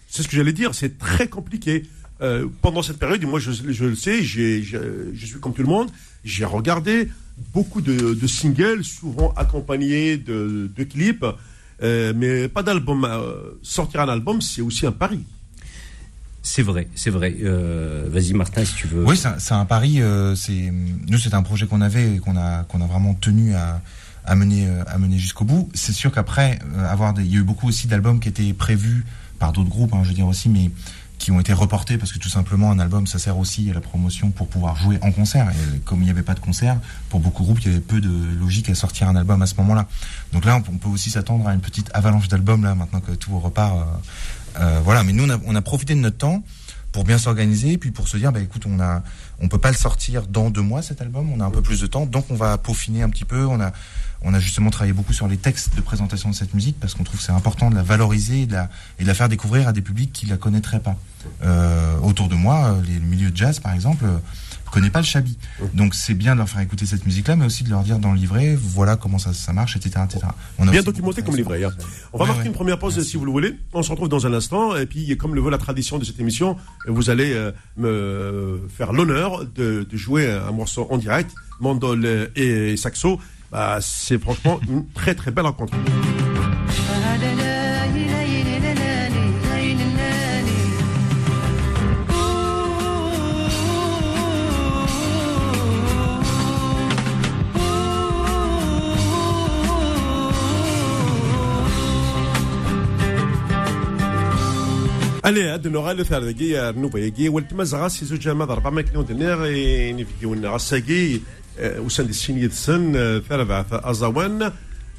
c'est 0.09 0.23
ce 0.23 0.29
que 0.29 0.37
j'allais 0.37 0.53
dire, 0.53 0.75
c'est 0.75 0.99
très 0.99 1.29
compliqué. 1.29 1.85
Euh, 2.21 2.47
pendant 2.63 2.83
cette 2.83 2.99
période, 2.99 3.23
moi 3.25 3.39
je, 3.39 3.53
je 3.53 3.85
le 3.85 3.95
sais, 3.95 4.23
j'ai- 4.23 4.63
je 4.63 5.27
suis 5.27 5.39
comme 5.41 5.53
tout 5.55 5.63
le 5.63 5.69
monde, 5.69 5.89
j'ai 6.25 6.45
regardé 6.45 7.09
beaucoup 7.55 7.81
de, 7.83 8.15
de 8.15 8.27
singles, 8.27 8.83
souvent 8.85 9.33
accompagnés 9.37 10.17
de, 10.17 10.71
de 10.75 10.85
clips, 10.85 11.25
euh, 11.83 12.13
mais 12.17 12.49
pas 12.49 12.63
d'album. 12.63 13.05
Euh, 13.05 13.53
sortir 13.63 14.01
un 14.01 14.09
album, 14.09 14.41
c'est 14.41 14.63
aussi 14.63 14.87
un 14.87 14.93
pari. 14.93 15.21
C'est 16.49 16.63
vrai 16.63 16.87
c'est 16.95 17.11
vrai 17.11 17.35
Euh, 17.43 18.07
vas-y 18.09 18.33
Martin 18.33 18.65
si 18.65 18.75
tu 18.75 18.87
veux 18.87 19.05
Oui, 19.05 19.17
c'est 19.17 19.53
un- 19.55 19.65
pari. 19.65 20.01
euh, 20.01 20.37
c'est 20.37 20.73
nous, 21.09 21.19
c'est 21.19 21.35
un 21.35 21.43
projet 21.43 21.67
qu'on 21.67 21.81
avait 21.81 22.15
et 22.15 22.19
qu'on 22.19 22.37
a 22.37 22.65
vraiment 22.89 23.15
tenu 23.15 23.55
à 23.55 23.81
à 24.29 24.35
mener 24.35 24.67
euh, 24.69 24.83
à 24.87 24.97
mener 24.99 25.19
jusqu'au 25.19 25.45
bout. 25.45 25.69
C'est 25.75 25.93
sûr 25.93 26.11
qu'après 26.13 26.59
avoir 26.89 27.15
il 27.19 27.27
y 27.33 27.37
a 27.37 27.41
eu 27.41 27.43
beaucoup 27.43 27.69
aussi 27.69 27.87
d'albums 27.89 28.21
qui 28.21 28.29
étaient 28.29 28.53
prévus 28.53 29.05
par 29.41 29.53
d'autres 29.53 29.69
groupes, 29.71 29.93
hein, 29.95 30.01
je 30.05 30.09
veux 30.11 30.15
dire 30.15 30.27
aussi, 30.27 30.49
mais 30.49 30.71
qui 31.19 31.31
ont 31.33 31.41
été 31.41 31.53
reportés 31.55 31.97
parce 31.97 32.13
que 32.13 32.19
tout 32.19 32.29
simplement 32.29 32.71
un 32.71 32.79
album 32.79 33.07
ça 33.07 33.19
sert 33.19 33.39
aussi 33.39 33.71
à 33.71 33.75
la 33.75 33.81
promotion 33.81 34.31
pour 34.31 34.49
pouvoir 34.49 34.77
jouer 34.77 34.99
en 35.01 35.11
concert 35.13 35.49
et 35.51 35.79
comme 35.81 36.01
il 36.03 36.05
n'y 36.05 36.11
avait 36.11 36.23
pas 36.23 36.35
de 36.35 36.41
concert 36.41 36.77
pour 37.09 37.21
beaucoup 37.21 37.41
de 37.43 37.47
groupes 37.47 37.61
il 37.63 37.69
y 37.69 37.71
avait 37.71 37.81
peu 37.81 38.03
de 38.03 38.11
logique 38.39 38.69
à 38.69 38.75
sortir 38.75 39.09
un 39.09 39.17
album 39.17 39.41
à 39.41 39.47
ce 39.47 39.55
moment-là 39.57 39.89
donc 40.35 40.45
là 40.45 40.61
on 40.71 40.77
peut 40.77 40.91
aussi 40.91 41.09
s'attendre 41.09 41.49
à 41.49 41.55
une 41.55 41.61
petite 41.63 41.89
avalanche 41.95 42.29
d'albums 42.29 42.63
là 42.65 42.75
maintenant 42.75 43.01
que 43.01 43.13
tout 43.13 43.39
repart 43.39 43.75
euh, 44.59 44.81
voilà 44.85 45.03
mais 45.03 45.13
nous 45.13 45.27
on 45.47 45.55
a, 45.55 45.63
profité 45.63 45.95
de 45.95 46.01
notre 46.01 46.19
temps 46.19 46.43
pour 46.93 47.05
bien 47.05 47.19
s'organiser 47.19 47.79
puis 47.79 47.91
pour 47.91 48.09
se 48.09 48.17
dire 48.17 48.33
bah 48.33 48.41
écoute 48.41 48.65
on 48.67 48.81
a 48.81 49.03
on 49.41 49.49
peut 49.49 49.59
pas 49.59 49.71
le 49.71 49.77
sortir 49.77 50.27
dans 50.27 50.51
deux 50.51 50.63
mois 50.63 50.83
cet 50.83 51.01
album 51.01 51.31
on 51.33 51.41
a 51.41 51.45
un 51.45 51.51
peu 51.51 51.63
plus 51.63 51.81
de 51.81 51.87
temps 51.87 52.07
donc 52.07 52.27
on 52.31 52.35
va 52.35 52.57
peaufiner 52.59 53.03
un 53.03 53.11
petit 53.11 53.25
peu 53.25 53.45
on 53.47 53.61
a 53.61 53.73
on 54.23 54.35
a 54.35 54.41
justement 54.41 54.71
travaillé 54.71 54.93
beaucoup 54.93 55.13
sur 55.13 55.29
les 55.29 55.37
textes 55.37 55.77
de 55.77 55.81
présentation 55.81 56.31
de 56.31 56.35
cette 56.35 56.55
musique 56.55 56.81
parce 56.81 56.95
qu'on 56.95 57.05
trouve 57.05 57.19
que 57.19 57.25
c'est 57.25 57.33
important 57.33 57.71
de 57.71 57.75
la 57.75 57.83
valoriser 57.83 58.43
et 58.43 58.47
de 58.47 58.53
la, 58.53 59.15
faire 59.15 59.29
découvrir 59.29 59.69
à 59.69 59.73
des 59.73 59.83
publics 59.83 60.13
qui 60.13 60.27
la 60.27 60.37
connaîtraient 60.37 60.81
pas. 60.81 60.97
Euh, 61.45 61.99
autour 62.01 62.29
de 62.29 62.35
moi, 62.35 62.67
euh, 62.67 62.83
les, 62.87 62.95
le 62.95 63.07
milieu 63.07 63.31
de 63.31 63.37
jazz 63.37 63.61
par 63.61 63.75
exemple, 63.75 64.05
connaît 64.71 64.91
pas 64.91 65.01
le 65.01 65.05
shabi. 65.07 65.39
Donc 65.75 65.95
c'est 65.95 66.15
bien 66.15 66.35
de 66.35 66.39
leur 66.39 66.49
faire 66.49 66.61
écouter 66.61 66.87
cette 66.87 67.05
musique-là, 67.07 67.37
mais 67.37 67.47
aussi 67.47 67.65
de 67.65 67.71
leur 67.71 67.83
dire 67.83 67.99
dans 67.99 68.13
le 68.13 68.19
livret, 68.19 68.57
voilà 68.61 68.97
comment 68.97 69.19
ça, 69.19 69.33
ça 69.33 69.53
marche, 69.53 69.77
etc., 69.77 70.05
etc. 70.05 70.27
On 70.59 70.69
a 70.69 70.71
Bien 70.71 70.83
documenté 70.83 71.23
comme 71.23 71.37
livret. 71.37 71.65
hein. 71.65 71.71
On 72.13 72.19
va 72.19 72.25
Ouais, 72.25 72.29
marquer 72.29 72.43
ouais. 72.43 72.47
une 72.49 72.53
première 72.55 72.79
pause 72.79 72.97
Merci. 72.97 73.11
si 73.13 73.17
vous 73.17 73.25
le 73.25 73.31
voulez. 73.33 73.55
On 73.73 73.83
se 73.83 73.91
retrouve 73.91 74.09
dans 74.09 74.27
un 74.27 74.33
instant. 74.35 74.77
Et 74.77 74.87
puis, 74.87 75.17
comme 75.17 75.35
le 75.35 75.41
veut 75.41 75.51
la 75.51 75.59
tradition 75.59 75.99
de 75.99 76.05
cette 76.05 76.19
émission, 76.21 76.57
vous 76.87 77.11
allez 77.11 77.33
euh, 77.33 77.53
me 77.77 78.61
faire 78.77 78.93
l'honneur 78.93 79.45
de, 79.45 79.87
de 79.91 79.97
jouer 79.97 80.31
un 80.31 80.53
morceau 80.53 80.87
en 80.91 80.99
direct, 80.99 81.31
mandol 81.61 82.31
et 82.37 82.77
saxo. 82.77 83.19
Bah, 83.53 83.79
c'est 83.81 84.19
franchement 84.21 84.59
une 84.69 84.87
très 84.93 85.15
très 85.15 85.31
belle 85.31 85.47
rencontre. 85.47 85.73
Allez, 105.26 105.44
هاد 105.44 105.66
النوع 105.66 105.94
ثالثي 106.04 106.72
نوفيجي 106.78 107.30
والتمازغا 107.30 107.88
سي 107.88 108.06
زوج 108.06 108.30
ما 108.30 108.46
ضربا 108.46 108.70
ما 108.70 108.82
كنو 108.82 109.02
دنير 109.02 109.38
نفيجي 109.96 110.26
ونغساكي 110.26 111.22
وسند 111.60 112.10
السينية 112.10 112.50
سن 112.50 113.22
ثلاثة 113.30 113.90
أزوان 113.92 114.52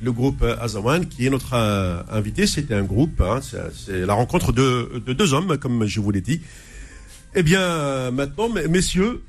le 0.04 0.10
groupe 0.10 0.42
Azawan, 0.60 1.06
qui 1.06 1.26
est 1.26 1.30
notre 1.30 1.52
euh, 1.54 2.02
invité. 2.10 2.44
C'était 2.48 2.74
un 2.74 2.82
groupe, 2.82 3.20
hein, 3.20 3.38
c'est 3.40 3.62
c'est 3.72 4.00
la 4.04 4.14
rencontre 4.14 4.50
de, 4.52 5.00
de 5.06 5.12
deux 5.12 5.32
hommes, 5.32 5.56
comme 5.58 5.86
je 5.86 6.00
vous 6.00 6.10
l'ai 6.10 6.20
dit. 6.20 6.40
Eh 7.36 7.44
bien, 7.44 7.60
euh, 7.60 8.10
maintenant, 8.10 8.48
mes- 8.48 8.66
messieurs, 8.66 9.22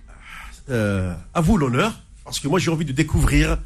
euh, 0.71 1.13
à 1.35 1.41
vous 1.41 1.57
l'honneur, 1.59 1.91
parce 2.25 2.39
que 2.39 2.47
moi 2.47 2.57
j'ai 2.57 2.71
envie 2.71 2.85
de 2.85 2.91
découvrir. 3.03 3.59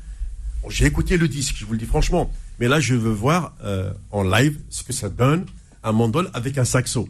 Bon, 0.62 0.70
j'ai 0.70 0.86
écouté 0.86 1.16
le 1.16 1.30
disque, 1.30 1.56
je 1.60 1.64
vous 1.66 1.72
le 1.72 1.80
dis 1.80 1.86
franchement, 1.86 2.30
mais 2.60 2.68
là 2.68 2.78
je 2.82 2.94
veux 2.96 3.16
voir 3.26 3.42
euh, 3.64 3.94
en 4.12 4.24
live 4.36 4.56
ce 4.70 4.84
que 4.84 4.92
ça 4.92 5.08
donne 5.08 5.46
un 5.90 5.94
mandol 5.94 6.30
avec 6.34 6.58
un 6.58 6.66
saxo. 6.66 7.08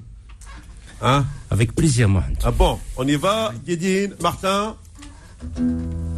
Hein? 1.02 1.24
Avec 1.50 1.74
plaisir 1.74 2.08
Mohamed 2.08 2.38
Ah 2.44 2.52
bon, 2.52 2.78
on 2.96 3.06
y 3.06 3.16
va, 3.16 3.52
Guédine, 3.66 4.14
Martin? 4.22 4.76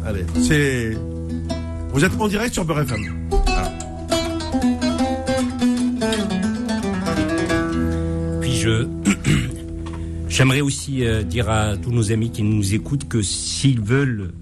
Allez, 0.05 0.25
c'est. 0.43 0.95
Vous 1.91 2.05
êtes 2.05 2.11
en 2.19 2.27
direct 2.27 2.53
sur 2.53 2.65
Beurre 2.65 2.81
FM. 2.81 3.29
Puis 8.41 8.55
je. 8.55 8.87
J'aimerais 10.29 10.61
aussi 10.61 11.03
euh, 11.03 11.23
dire 11.23 11.49
à 11.49 11.77
tous 11.77 11.91
nos 11.91 12.11
amis 12.11 12.29
qui 12.29 12.43
nous 12.43 12.75
écoutent 12.75 13.07
que 13.07 13.23
s'ils 13.23 13.81
veulent 13.81 14.33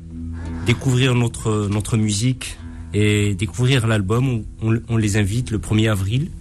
découvrir 0.65 1.15
notre, 1.15 1.67
notre 1.69 1.95
musique 1.95 2.57
et 2.93 3.35
découvrir 3.35 3.87
l'album, 3.87 4.43
on, 4.61 4.79
on 4.89 4.97
les 4.97 5.17
invite 5.17 5.51
le 5.51 5.59
1er 5.59 5.91
avril 5.91 6.31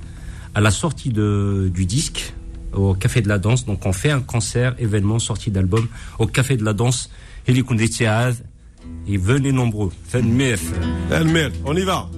à 0.55 0.61
la 0.61 0.71
sortie 0.71 1.11
de, 1.11 1.71
du 1.73 1.87
disque 1.87 2.35
au 2.73 2.95
Café 2.95 3.23
de 3.23 3.29
la 3.29 3.39
Danse. 3.39 3.65
Donc 3.65 3.87
on 3.87 3.93
fait 3.93 4.11
un 4.11 4.21
concert, 4.21 4.75
événement, 4.79 5.19
sortie 5.19 5.51
d'album 5.51 5.87
au 6.19 6.27
Café 6.27 6.57
de 6.57 6.65
la 6.65 6.73
Danse. 6.73 7.11
Et 7.47 7.53
et 9.09 9.17
venez 9.17 9.53
nombreux. 9.53 9.91
On 11.65 11.77
y 11.77 11.83
va. 11.83 12.09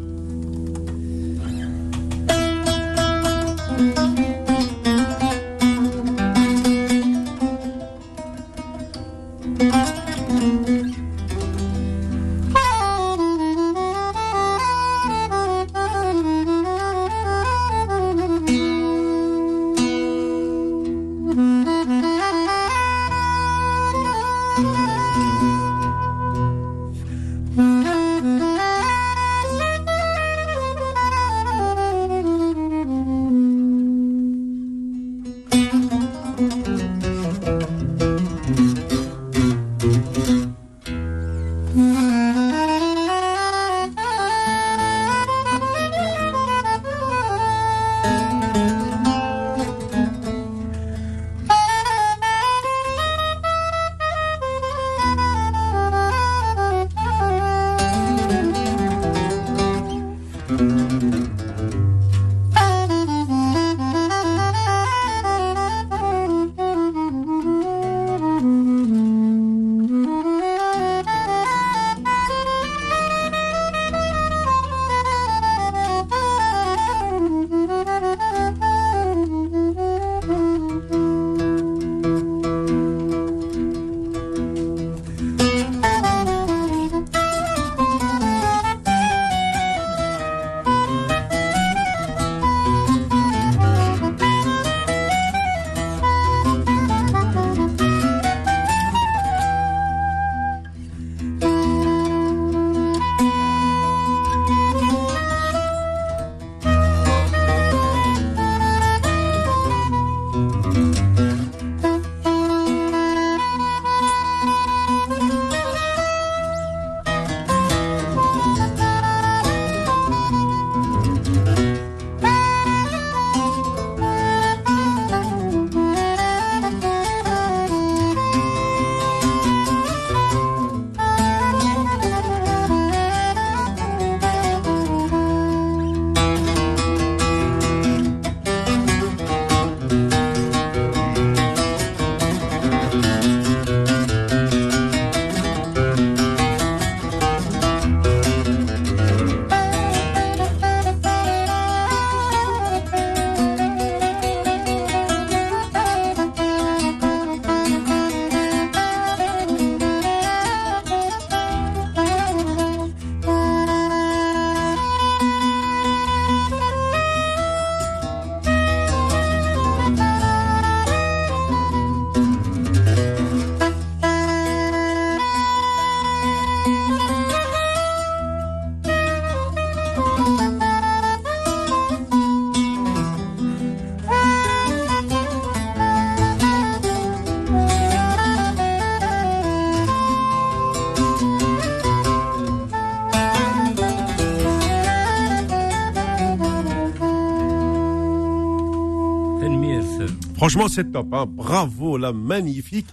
Franchement, 200.45 200.69
c'est 200.69 200.93
top. 200.93 201.07
Hein. 201.13 201.25
Bravo, 201.27 201.97
la 201.97 202.13
magnifique. 202.13 202.89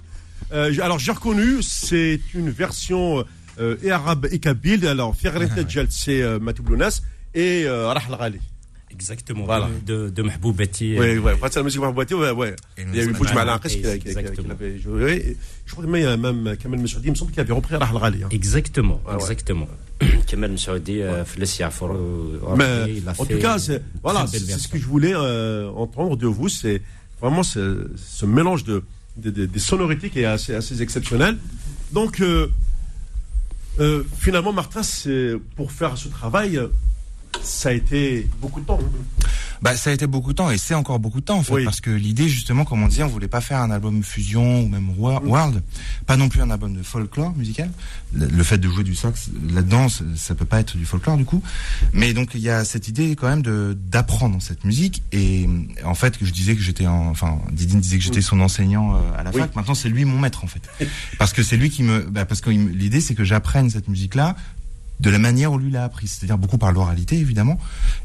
Euh, 0.54 0.74
alors, 0.82 1.00
j'ai 1.00 1.12
reconnu, 1.12 1.62
c'est 1.62 2.22
une 2.34 2.50
version 2.50 3.26
euh, 3.60 3.76
et 3.84 3.92
arabe 3.92 4.30
et 4.32 4.40
kabyle. 4.40 4.88
Alors, 4.88 5.14
Ferret 5.14 5.50
Djal, 5.68 5.88
c'est 5.90 6.22
euh, 6.22 6.40
Matoulounas 6.40 7.02
et 7.34 7.66
euh, 7.66 7.90
Rahal 7.90 8.18
Ghali. 8.18 8.40
Exactement, 8.90 9.44
voilà. 9.44 9.68
de, 9.86 10.10
de 10.10 10.22
Mahboubati. 10.22 10.96
Oui, 10.98 11.18
oui, 11.18 11.32
c'est 11.42 11.58
la 11.58 11.64
musique 11.64 11.82
Mahboubati, 11.82 12.14
ouais, 12.14 12.32
ouais. 12.32 12.56
Il 12.78 12.96
y 12.96 13.02
a 13.02 13.04
eu 13.04 13.12
Bouj 13.12 13.34
Malakis 13.34 13.82
qui, 13.82 14.14
l'avait 14.48 14.80
joué. 14.80 15.36
Je 15.66 15.72
crois 15.74 15.84
que 15.84 15.90
même 15.90 16.56
Kamel 16.56 16.80
Messoudi, 16.80 17.08
il 17.08 17.12
me 17.12 17.16
semble 17.16 17.32
qu'il 17.32 17.42
avait 17.42 17.52
repris 17.52 17.76
Rahal 17.76 18.00
Ghali. 18.00 18.24
Hein. 18.24 18.30
Exactement, 18.32 19.02
exactement. 19.14 19.68
Kamel 20.28 20.52
Messoudi, 20.52 21.02
Fles 21.26 21.60
Yafour. 21.60 21.98
Mais 22.56 23.02
en 23.18 23.26
tout 23.26 23.40
cas, 23.40 23.58
voilà, 24.02 24.26
c'est 24.28 24.40
ce 24.40 24.70
que 24.70 24.78
je 24.78 24.86
voulais 24.86 25.16
entendre 25.16 26.16
de 26.16 26.28
vous, 26.28 26.48
c'est 26.48 26.82
Vraiment, 27.22 27.44
ce 27.44 28.26
mélange 28.26 28.64
de, 28.64 28.84
des 29.18 29.60
sonorités 29.60 30.10
qui 30.10 30.22
est 30.22 30.26
assez, 30.26 30.82
exceptionnel. 30.82 31.38
Donc, 31.92 32.22
euh, 32.22 32.48
euh, 33.80 34.04
finalement, 34.18 34.54
Martin, 34.54 34.82
pour 35.56 35.72
faire 35.72 35.98
ce 35.98 36.08
travail, 36.08 36.60
ça 37.44 37.70
a 37.70 37.72
été 37.74 38.28
beaucoup 38.40 38.62
de 38.62 38.66
temps. 38.66 38.80
Bah, 39.62 39.76
ça 39.78 39.92
a 39.92 39.94
été 39.94 40.08
beaucoup 40.08 40.32
de 40.32 40.38
temps 40.38 40.50
et 40.50 40.58
c'est 40.58 40.74
encore 40.74 41.00
beaucoup 41.00 41.20
de 41.20 41.26
temps 41.26 41.38
en 41.38 41.44
fait, 41.44 41.54
Oui. 41.54 41.64
parce 41.66 41.82
que 41.82 41.92
l'idée 41.92 42.28
justement, 42.28 42.66
comme 42.66 42.82
on 42.82 42.88
disait, 42.88 43.04
on 43.04 43.08
voulait 43.08 43.28
pas 43.28 43.42
faire 43.42 43.60
un 43.60 43.70
album 43.70 44.04
fusion 44.04 44.62
ou 44.62 44.68
même 44.68 44.90
wa- 44.98 45.22
world, 45.24 45.62
pas 46.08 46.18
non 46.18 46.30
plus 46.30 46.42
un 46.42 46.50
album 46.50 46.76
de 46.76 46.82
folklore 46.82 47.36
musical. 47.36 47.70
Le, 48.14 48.44
fait 48.44 48.58
de 48.58 48.68
jouer 48.68 48.84
du 48.84 48.96
sax 48.96 49.30
là-dedans, 49.54 49.88
ça, 50.16 50.34
peut 50.36 50.46
pas 50.46 50.60
être 50.60 50.78
du 50.78 50.86
folklore 50.86 51.16
du 51.18 51.26
coup. 51.26 51.44
Mais 51.94 52.14
donc 52.14 52.32
il 52.34 52.42
y 52.42 52.50
a 52.50 52.66
cette 52.66 52.88
idée 52.88 53.16
quand 53.16 53.28
même 53.28 53.44
de 53.44 53.78
d'apprendre 53.92 54.42
cette 54.42 54.66
musique 54.66 55.04
et 55.12 55.48
en 55.84 55.94
fait 55.96 56.18
que 56.18 56.26
je 56.26 56.32
disais 56.34 56.56
que 56.56 56.62
j'étais, 56.62 56.88
en- 56.88 57.10
enfin 57.10 57.40
Didine 57.52 57.80
disait 57.80 57.98
que 58.00 58.04
j'étais 58.04 58.22
son 58.22 58.40
enseignant 58.42 58.96
euh, 58.96 59.00
à 59.18 59.24
la 59.24 59.30
Oui. 59.32 59.40
fac. 59.42 59.56
Maintenant 59.56 59.76
c'est 59.76 59.90
lui 59.90 60.06
mon 60.06 60.18
maître 60.20 60.44
en 60.44 60.48
fait, 60.48 60.62
parce 61.20 61.34
que 61.34 61.44
c'est 61.44 61.58
lui 61.58 61.70
qui 61.70 61.84
me, 61.84 62.02
bah, 62.02 62.26
parce 62.26 62.42
que 62.42 62.50
l'idée 62.50 63.00
c'est 63.02 63.14
que 63.16 63.24
j'apprenne 63.24 63.70
cette 63.70 63.88
musique 63.88 64.16
là 64.16 64.36
de 65.02 65.10
la 65.10 65.20
manière 65.20 65.52
où 65.52 65.58
lui 65.58 65.72
l'a 65.72 65.84
appris, 65.84 66.08
c'est-à-dire 66.08 66.38
beaucoup 66.38 66.58
par 66.58 66.72
l'oralité 66.72 67.18
évidemment 67.18 67.58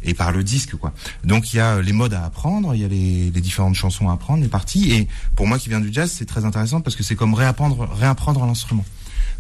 et 0.03 0.15
par 0.15 0.33
le 0.33 0.43
disque 0.43 0.77
quoi. 0.77 0.93
Donc 1.25 1.53
il 1.53 1.57
y 1.57 1.61
a 1.61 1.81
les 1.81 1.93
modes 1.93 2.15
à 2.15 2.25
apprendre, 2.25 2.75
il 2.75 2.81
y 2.81 2.85
a 2.85 2.89
les, 2.89 3.31
les 3.31 3.41
différentes 3.41 3.75
chansons 3.75 4.09
à 4.09 4.15
apprendre, 4.15 4.43
les 4.43 4.49
parties 4.49 4.93
et 4.93 5.09
pour 5.35 5.47
moi 5.47 5.59
qui 5.59 5.69
viens 5.69 5.81
du 5.81 5.93
jazz, 5.93 6.11
c'est 6.11 6.27
très 6.27 6.45
intéressant 6.45 6.81
parce 6.81 6.97
que 6.97 7.03
c'est 7.03 7.17
comme 7.17 7.35
réapprendre 7.35 7.89
réapprendre 7.93 8.45
l'instrument. 8.45 8.85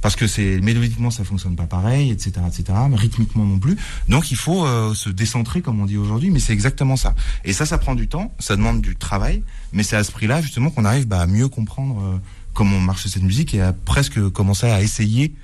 Parce 0.03 0.15
que 0.15 0.27
c'est 0.27 0.61
mélodiquement 0.61 1.11
ça 1.11 1.25
fonctionne 1.25 1.57
pas 1.57 1.67
pareil, 1.67 2.11
etc., 2.11 2.33
etc. 2.47 2.79
Mais 2.91 2.97
rythmiquement 2.97 3.45
non 3.45 3.59
plus. 3.59 3.77
Donc 4.09 4.31
il 4.31 4.37
faut 4.37 4.67
euh, 4.67 4.95
se 4.95 5.09
décentrer 5.09 5.63
comme 5.63 5.81
on 5.81 5.87
dit 5.87 5.97
aujourd'hui, 5.97 6.31
mais 6.31 6.39
c'est 6.39 6.53
exactement 6.53 6.97
ça. 6.97 7.15
Et 7.45 7.53
ça, 7.53 7.67
ça 7.67 7.79
prend 7.79 7.95
du 7.95 8.07
temps, 8.07 8.33
ça 8.39 8.57
demande 8.57 8.83
du 8.83 8.97
travail, 8.97 9.43
mais 9.73 9.83
c'est 9.83 9.97
à 9.97 10.05
ce 10.05 10.13
prix-là 10.13 10.43
justement 10.43 10.71
qu'on 10.71 10.85
arrive 10.85 11.07
bah, 11.07 11.21
à 11.21 11.27
mieux 11.27 11.49
comprendre 11.49 12.01
euh, 12.03 12.19
comment 12.53 12.79
marche 12.79 13.07
cette 13.07 13.23
musique 13.23 13.55
et 13.55 13.63
à 13.63 13.73
presque 13.73 14.29
commencer 14.31 14.67
à 14.67 14.83
essayer. 14.83 15.35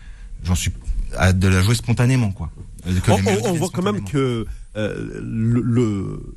J'en 0.45 0.55
suis 0.55 0.73
à 1.17 1.33
de 1.33 1.49
la 1.49 1.61
jouer 1.63 1.75
spontanément 1.75 2.31
quoi. 2.33 2.51
Euh, 2.87 2.93
On, 3.45 3.53
voit 3.55 3.69
quand 3.73 3.83
même 3.83 4.05
que 4.05 4.47
euh, 4.77 5.21
le, 5.23 5.61
le- 5.61 6.35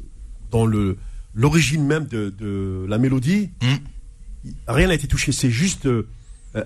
dans 0.51 0.65
le 0.65 0.97
l'origine 1.33 1.85
même 1.85 2.05
de, 2.05 2.33
de 2.37 2.85
la 2.87 2.97
mélodie, 2.97 3.49
Mm. 3.61 3.75
rien 4.67 4.87
n'a 4.87 4.93
été 4.93 5.07
touché. 5.07 5.31
C'est 5.31 5.49
juste 5.49 5.85
euh, 5.87 6.05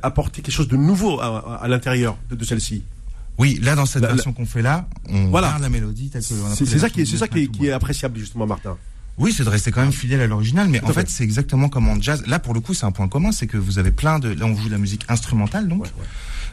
apporter 0.04 0.42
quelque 0.42 0.54
chose 0.54 0.68
de 0.68 0.76
nouveau 0.78 1.20
à, 1.20 1.26
à- 1.26 1.64
à 1.64 1.68
l'intérieur 1.68 2.18
de, 2.30 2.36
de 2.36 2.44
celle-ci. 2.46 2.84
Oui, 3.38 3.58
là 3.64 3.76
dans 3.76 3.86
cette 3.86 4.02
La- 4.02 4.10
la- 4.10 4.16
version 4.16 4.34
qu'on 4.34 4.46
fait 4.46 4.62
là, 4.62 4.88
on 5.08 5.28
Voilà. 5.30 5.58
la 5.62 5.70
mélodie 5.70 6.10
telle 6.10 6.22
que 6.22 6.28
C'est 6.56 6.78
ça 6.80 6.90
qui 6.90 7.02
est, 7.02 7.06
c'est 7.06 7.18
ça 7.18 7.28
qui 7.30 7.40
est, 7.40 7.48
de 7.48 7.56
qui 7.58 7.68
est 7.68 7.72
appréciable 7.72 8.18
justement, 8.20 8.46
Martin. 8.46 8.76
Oui, 9.18 9.34
c'est 9.36 9.44
de 9.44 9.50
rester 9.50 9.72
quand 9.72 9.82
même 9.82 9.92
fidèle 9.92 10.22
à 10.22 10.28
l'original, 10.28 10.68
mais 10.70 10.82
en 10.84 10.88
fait, 10.88 10.94
fait. 11.02 11.10
c'est 11.10 11.24
exactement 11.26 11.68
comme 11.68 11.90
en 11.90 12.00
jazz. 12.02 12.24
Là, 12.28 12.40
pour 12.40 12.54
le 12.54 12.62
coup, 12.62 12.74
c'est 12.74 12.86
un 12.86 12.92
point 12.92 13.08
commun, 13.10 13.32
c'est 13.34 13.48
que 13.48 13.58
vous 13.58 13.78
avez 13.80 13.92
plein 13.92 14.18
de. 14.20 14.30
Là, 14.30 14.46
on 14.46 14.56
joue 14.56 14.68
de 14.68 14.72
la 14.72 14.78
musique 14.78 15.04
instrumentale, 15.10 15.68
donc, 15.68 15.84
Ouais, 15.84 15.88
ouais. 16.00 16.06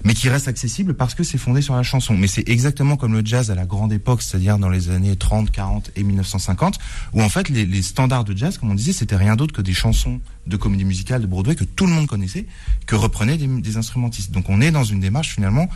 Mais 0.05 0.15
qui 0.15 0.29
reste 0.29 0.49
accessible 0.49 0.95
parce 0.95 1.15
que 1.15 1.25
c'est 1.25 1.39
fondé 1.39 1.63
sur 1.63 1.75
la 1.75 1.83
chanson. 1.83 2.17
Mais 2.17 2.27
c'est 2.27 2.49
exactement 2.49 2.97
comme 2.97 3.13
le 3.13 3.25
jazz 3.25 3.51
à 3.51 3.55
la 3.55 3.67
grande 3.67 3.93
époque, 3.93 4.23
c'est-à-dire 4.23 4.59
dans 4.59 4.69
les 4.69 4.91
années 4.91 5.17
30, 5.17 5.51
40 5.51 5.91
et 5.97 6.03
1950, 6.03 6.79
où 7.13 7.23
en 7.23 7.29
fait, 7.29 7.49
les, 7.49 7.83
standards 7.83 8.25
de 8.25 8.37
jazz, 8.37 8.59
comme 8.59 8.71
on 8.71 8.75
disait, 8.75 8.93
c'était 8.93 9.17
rien 9.17 9.37
d'autre 9.37 9.55
que 9.55 9.63
des 9.63 9.73
chansons 9.73 10.21
de 10.47 10.57
comédie 10.57 10.85
musicale 10.85 11.23
de 11.23 11.27
Broadway 11.27 11.55
que 11.55 11.65
tout 11.65 11.87
le 11.87 11.93
monde 11.93 12.07
connaissait, 12.07 12.47
que 12.87 12.95
reprenaient 12.97 13.37
des, 13.39 13.77
instrumentistes. 13.77 14.31
Donc, 14.31 14.49
on 14.49 14.61
est 14.61 14.71
dans 14.71 14.85
une 14.85 15.01
démarche 15.01 15.35
finalement 15.35 15.69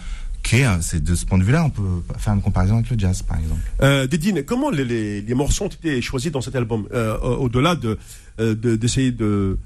qui 0.42 0.64
euh, 0.64 0.80
c'est 0.80 1.04
de 1.04 1.14
ce 1.14 1.26
point 1.26 1.36
de 1.36 1.44
vue-là, 1.44 1.64
on 1.64 1.70
peut 1.70 1.82
faire 2.16 2.32
une 2.32 2.40
comparaison 2.40 2.76
avec 2.76 2.88
le 2.90 2.98
jazz, 2.98 3.22
par 3.22 3.38
exemple. 3.38 3.60
Euh, 3.82 4.06
Dédine, 4.06 4.42
comment 4.42 4.70
les, 4.70 5.22
morceaux 5.34 5.64
ont 5.66 5.68
été 5.68 6.00
choisis 6.00 6.32
dans 6.32 6.40
cet 6.40 6.56
album? 6.56 6.86
Euh, 6.94 7.18
au- 7.18 7.44
Au-delà 7.44 7.74
de 7.74 7.98
euh, 8.40 8.54
de- 8.54 8.74
d'essayer 8.76 9.12
de, 9.12 9.58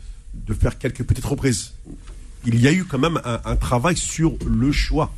de 0.48 0.54
faire 0.54 0.76
quelques 0.78 1.04
petites 1.04 1.24
reprises, 1.24 1.74
il 2.46 2.60
y 2.60 2.68
a 2.68 2.72
eu 2.72 2.84
quand 2.84 2.98
même 2.98 3.20
un, 3.24 3.40
un 3.44 3.56
travail 3.56 3.96
sur 3.96 4.34
le 4.46 4.72
choix. 4.72 5.12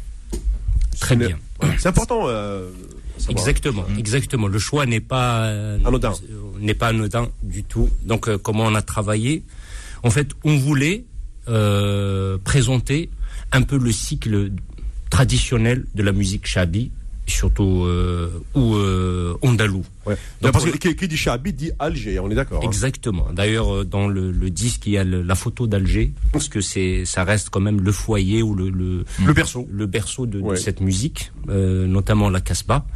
Très 1.00 1.16
bien. 1.16 1.38
C'est 1.78 1.88
important. 1.88 2.22
euh, 2.28 2.68
à 3.16 3.20
savoir. 3.20 3.38
Exactement, 3.38 3.84
exactement. 3.98 4.46
Le 4.46 4.58
choix 4.58 4.86
n'est 4.86 5.00
pas 5.00 5.46
euh, 5.46 5.78
Anodin. 5.84 6.12
n'est 6.60 6.74
pas 6.74 6.88
anodin 6.88 7.28
du 7.42 7.64
tout. 7.64 7.88
Donc 8.04 8.28
euh, 8.28 8.36
comment 8.38 8.64
on 8.64 8.74
a 8.74 8.82
travaillé? 8.82 9.42
En 10.02 10.10
fait, 10.10 10.28
on 10.44 10.56
voulait 10.56 11.04
euh, 11.48 12.36
présenter 12.44 13.10
un 13.52 13.62
peu 13.62 13.78
le 13.78 13.90
cycle 13.92 14.50
traditionnel 15.10 15.86
de 15.94 16.02
la 16.02 16.12
musique 16.12 16.46
chabi, 16.46 16.90
surtout 17.26 17.84
euh, 17.84 18.30
ou 18.54 18.74
euh, 18.76 19.36
andalou. 19.42 19.84
Ouais. 20.06 20.16
Donc, 20.40 20.52
parce 20.52 20.64
que 20.64 20.76
qui, 20.92 21.08
dit 21.08 21.16
Chabi 21.16 21.52
dit 21.52 21.70
Alger, 21.78 22.18
on 22.20 22.30
est 22.30 22.34
d'accord. 22.34 22.62
hein. 22.62 22.66
Exactement. 22.66 23.26
D'ailleurs, 23.32 23.74
euh, 23.74 23.84
dans 23.84 24.06
le, 24.08 24.30
le 24.30 24.50
disque, 24.50 24.86
il 24.86 24.92
y 24.92 24.98
a 24.98 25.04
le- 25.04 25.22
la 25.22 25.34
photo 25.34 25.66
d'Alger, 25.66 26.12
parce 26.32 26.48
que 26.48 26.60
c'est, 26.60 27.04
ça 27.04 27.24
reste 27.24 27.50
quand 27.50 27.60
même 27.60 27.80
le 27.80 27.92
foyer 27.92 28.42
ou 28.42 28.54
le, 28.54 28.70
le, 28.70 29.04
Le 29.24 29.32
berceau. 29.32 29.66
le 29.70 29.86
berceau 29.86 30.26
de, 30.26 30.40
de 30.40 30.54
cette 30.56 30.80
musique, 30.80 31.32
euh, 31.48 31.86
notamment 31.86 32.30
la 32.30 32.40
Casbah. 32.40 32.86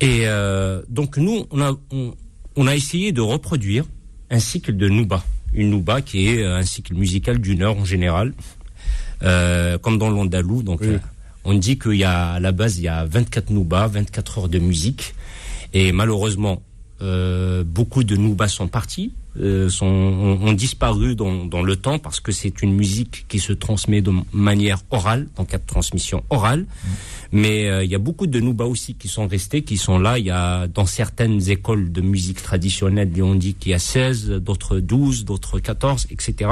Et 0.00 0.22
euh, 0.26 0.82
donc 0.88 1.16
nous, 1.16 1.46
on 1.50 1.60
a, 1.60 1.72
on, 1.90 2.14
on 2.56 2.66
a 2.66 2.74
essayé 2.76 3.12
de 3.12 3.20
reproduire 3.20 3.84
un 4.30 4.38
cycle 4.40 4.76
de 4.76 4.88
Nouba, 4.88 5.24
une 5.52 5.70
Nouba 5.70 6.00
qui 6.02 6.28
est 6.28 6.44
un 6.44 6.62
cycle 6.64 6.94
musical 6.94 7.38
d'une 7.38 7.62
heure 7.62 7.76
en 7.76 7.84
général, 7.84 8.32
euh, 9.22 9.78
comme 9.78 9.98
dans 9.98 10.10
l'Andalou. 10.10 10.62
Donc 10.62 10.80
Oui. 10.82 10.96
On 11.44 11.54
dit 11.54 11.78
qu'il 11.78 11.94
y 11.94 12.04
a 12.04 12.32
à 12.32 12.40
la 12.40 12.52
base 12.52 12.78
il 12.78 12.84
y 12.84 12.88
a 12.88 13.04
24 13.04 13.50
Nouba, 13.50 13.86
24 13.86 14.38
heures 14.38 14.48
de 14.48 14.58
musique, 14.58 15.14
et 15.72 15.92
malheureusement 15.92 16.62
euh, 17.02 17.64
beaucoup 17.64 18.04
de 18.04 18.14
Nouba 18.14 18.46
sont 18.46 18.68
partis, 18.68 19.12
euh, 19.40 19.68
sont, 19.68 19.86
ont, 19.86 20.46
ont 20.46 20.52
disparu 20.52 21.16
dans, 21.16 21.46
dans 21.46 21.62
le 21.62 21.74
temps 21.74 21.98
parce 21.98 22.20
que 22.20 22.30
c'est 22.30 22.62
une 22.62 22.74
musique 22.74 23.24
qui 23.28 23.40
se 23.40 23.52
transmet 23.52 24.02
de 24.02 24.12
manière 24.32 24.78
orale, 24.90 25.26
donc 25.36 25.52
a 25.52 25.58
de 25.58 25.66
transmission 25.66 26.22
orale. 26.30 26.64
Mais 27.32 27.68
euh, 27.68 27.82
il 27.82 27.90
y 27.90 27.96
a 27.96 27.98
beaucoup 27.98 28.28
de 28.28 28.38
Nouba 28.38 28.66
aussi 28.66 28.94
qui 28.94 29.08
sont 29.08 29.26
restés, 29.26 29.62
qui 29.62 29.78
sont 29.78 29.98
là. 29.98 30.18
Il 30.18 30.26
y 30.26 30.30
a 30.30 30.68
dans 30.68 30.86
certaines 30.86 31.50
écoles 31.50 31.90
de 31.90 32.02
musique 32.02 32.40
traditionnelle, 32.40 33.10
on 33.20 33.34
dit 33.34 33.54
qu'il 33.54 33.72
y 33.72 33.74
a 33.74 33.80
16, 33.80 34.30
d'autres 34.30 34.78
12, 34.78 35.24
d'autres 35.24 35.58
14, 35.58 36.06
etc. 36.10 36.50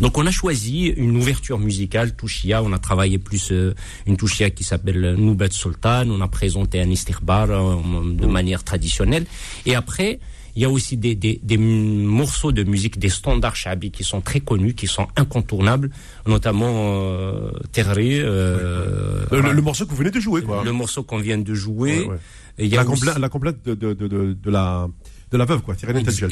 Donc 0.00 0.18
on 0.18 0.26
a 0.26 0.30
choisi 0.30 0.86
une 0.86 1.16
ouverture 1.16 1.58
musicale, 1.58 2.14
Touchia, 2.16 2.62
on 2.62 2.72
a 2.72 2.78
travaillé 2.78 3.18
plus 3.18 3.50
euh, 3.52 3.74
une 4.06 4.16
Touchia 4.16 4.50
qui 4.50 4.64
s'appelle 4.64 5.14
Noubat 5.18 5.50
Sultan, 5.50 6.08
on 6.08 6.20
a 6.20 6.28
présenté 6.28 6.80
un 6.80 6.90
istirbar 6.90 7.50
euh, 7.50 7.76
de 8.12 8.26
manière 8.26 8.64
traditionnelle. 8.64 9.26
Et 9.66 9.74
après, 9.74 10.18
il 10.56 10.62
y 10.62 10.64
a 10.64 10.70
aussi 10.70 10.96
des, 10.96 11.16
des, 11.16 11.40
des 11.42 11.56
morceaux 11.58 12.52
de 12.52 12.62
musique, 12.62 12.98
des 12.98 13.08
standards 13.08 13.56
chabi 13.56 13.90
qui 13.90 14.04
sont 14.04 14.20
très 14.20 14.38
connus, 14.38 14.74
qui 14.74 14.86
sont 14.86 15.08
incontournables, 15.16 15.90
notamment 16.28 16.72
euh, 17.02 17.50
Terri, 17.72 18.20
euh, 18.20 19.24
Le, 19.32 19.40
le- 19.40 19.52
le 19.52 19.62
morceau 19.62 19.84
que 19.84 19.90
vous 19.90 19.96
venez 19.96 20.10
de 20.12 20.20
jouer, 20.20 20.42
quoi. 20.42 20.62
le 20.64 20.72
morceau 20.72 21.02
qu'on 21.02 21.18
vient 21.18 21.38
de 21.38 21.54
jouer. 21.54 22.00
Ouais, 22.00 22.06
ouais. 22.06 22.16
Et 22.58 22.64
il 22.66 22.70
y 22.72 22.76
a 22.76 22.84
la, 22.84 22.88
aussi- 22.88 23.00
complète, 23.00 23.18
la 23.18 23.28
complète 23.28 23.64
de, 23.64 23.74
de, 23.74 23.94
de, 23.94 24.06
de, 24.06 24.36
de 24.40 24.50
la 24.50 24.86
de 25.34 25.38
la 25.38 25.44
veuve, 25.44 25.62
quoi. 25.66 25.74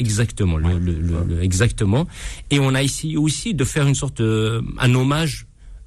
Exactement, 0.07 0.57
le, 0.57 0.71
le- 0.87 0.99
le- 1.09 1.23
le- 1.29 1.43
exactement. 1.43 2.03
Et 2.51 2.57
on 2.67 2.73
a 2.79 2.81
essayé 2.89 3.17
aussi 3.25 3.53
de 3.53 3.65
faire 3.73 3.85
une 3.91 3.95
sorte 4.03 4.17
de, 4.21 4.63
un 4.85 4.93
hommage 4.95 5.35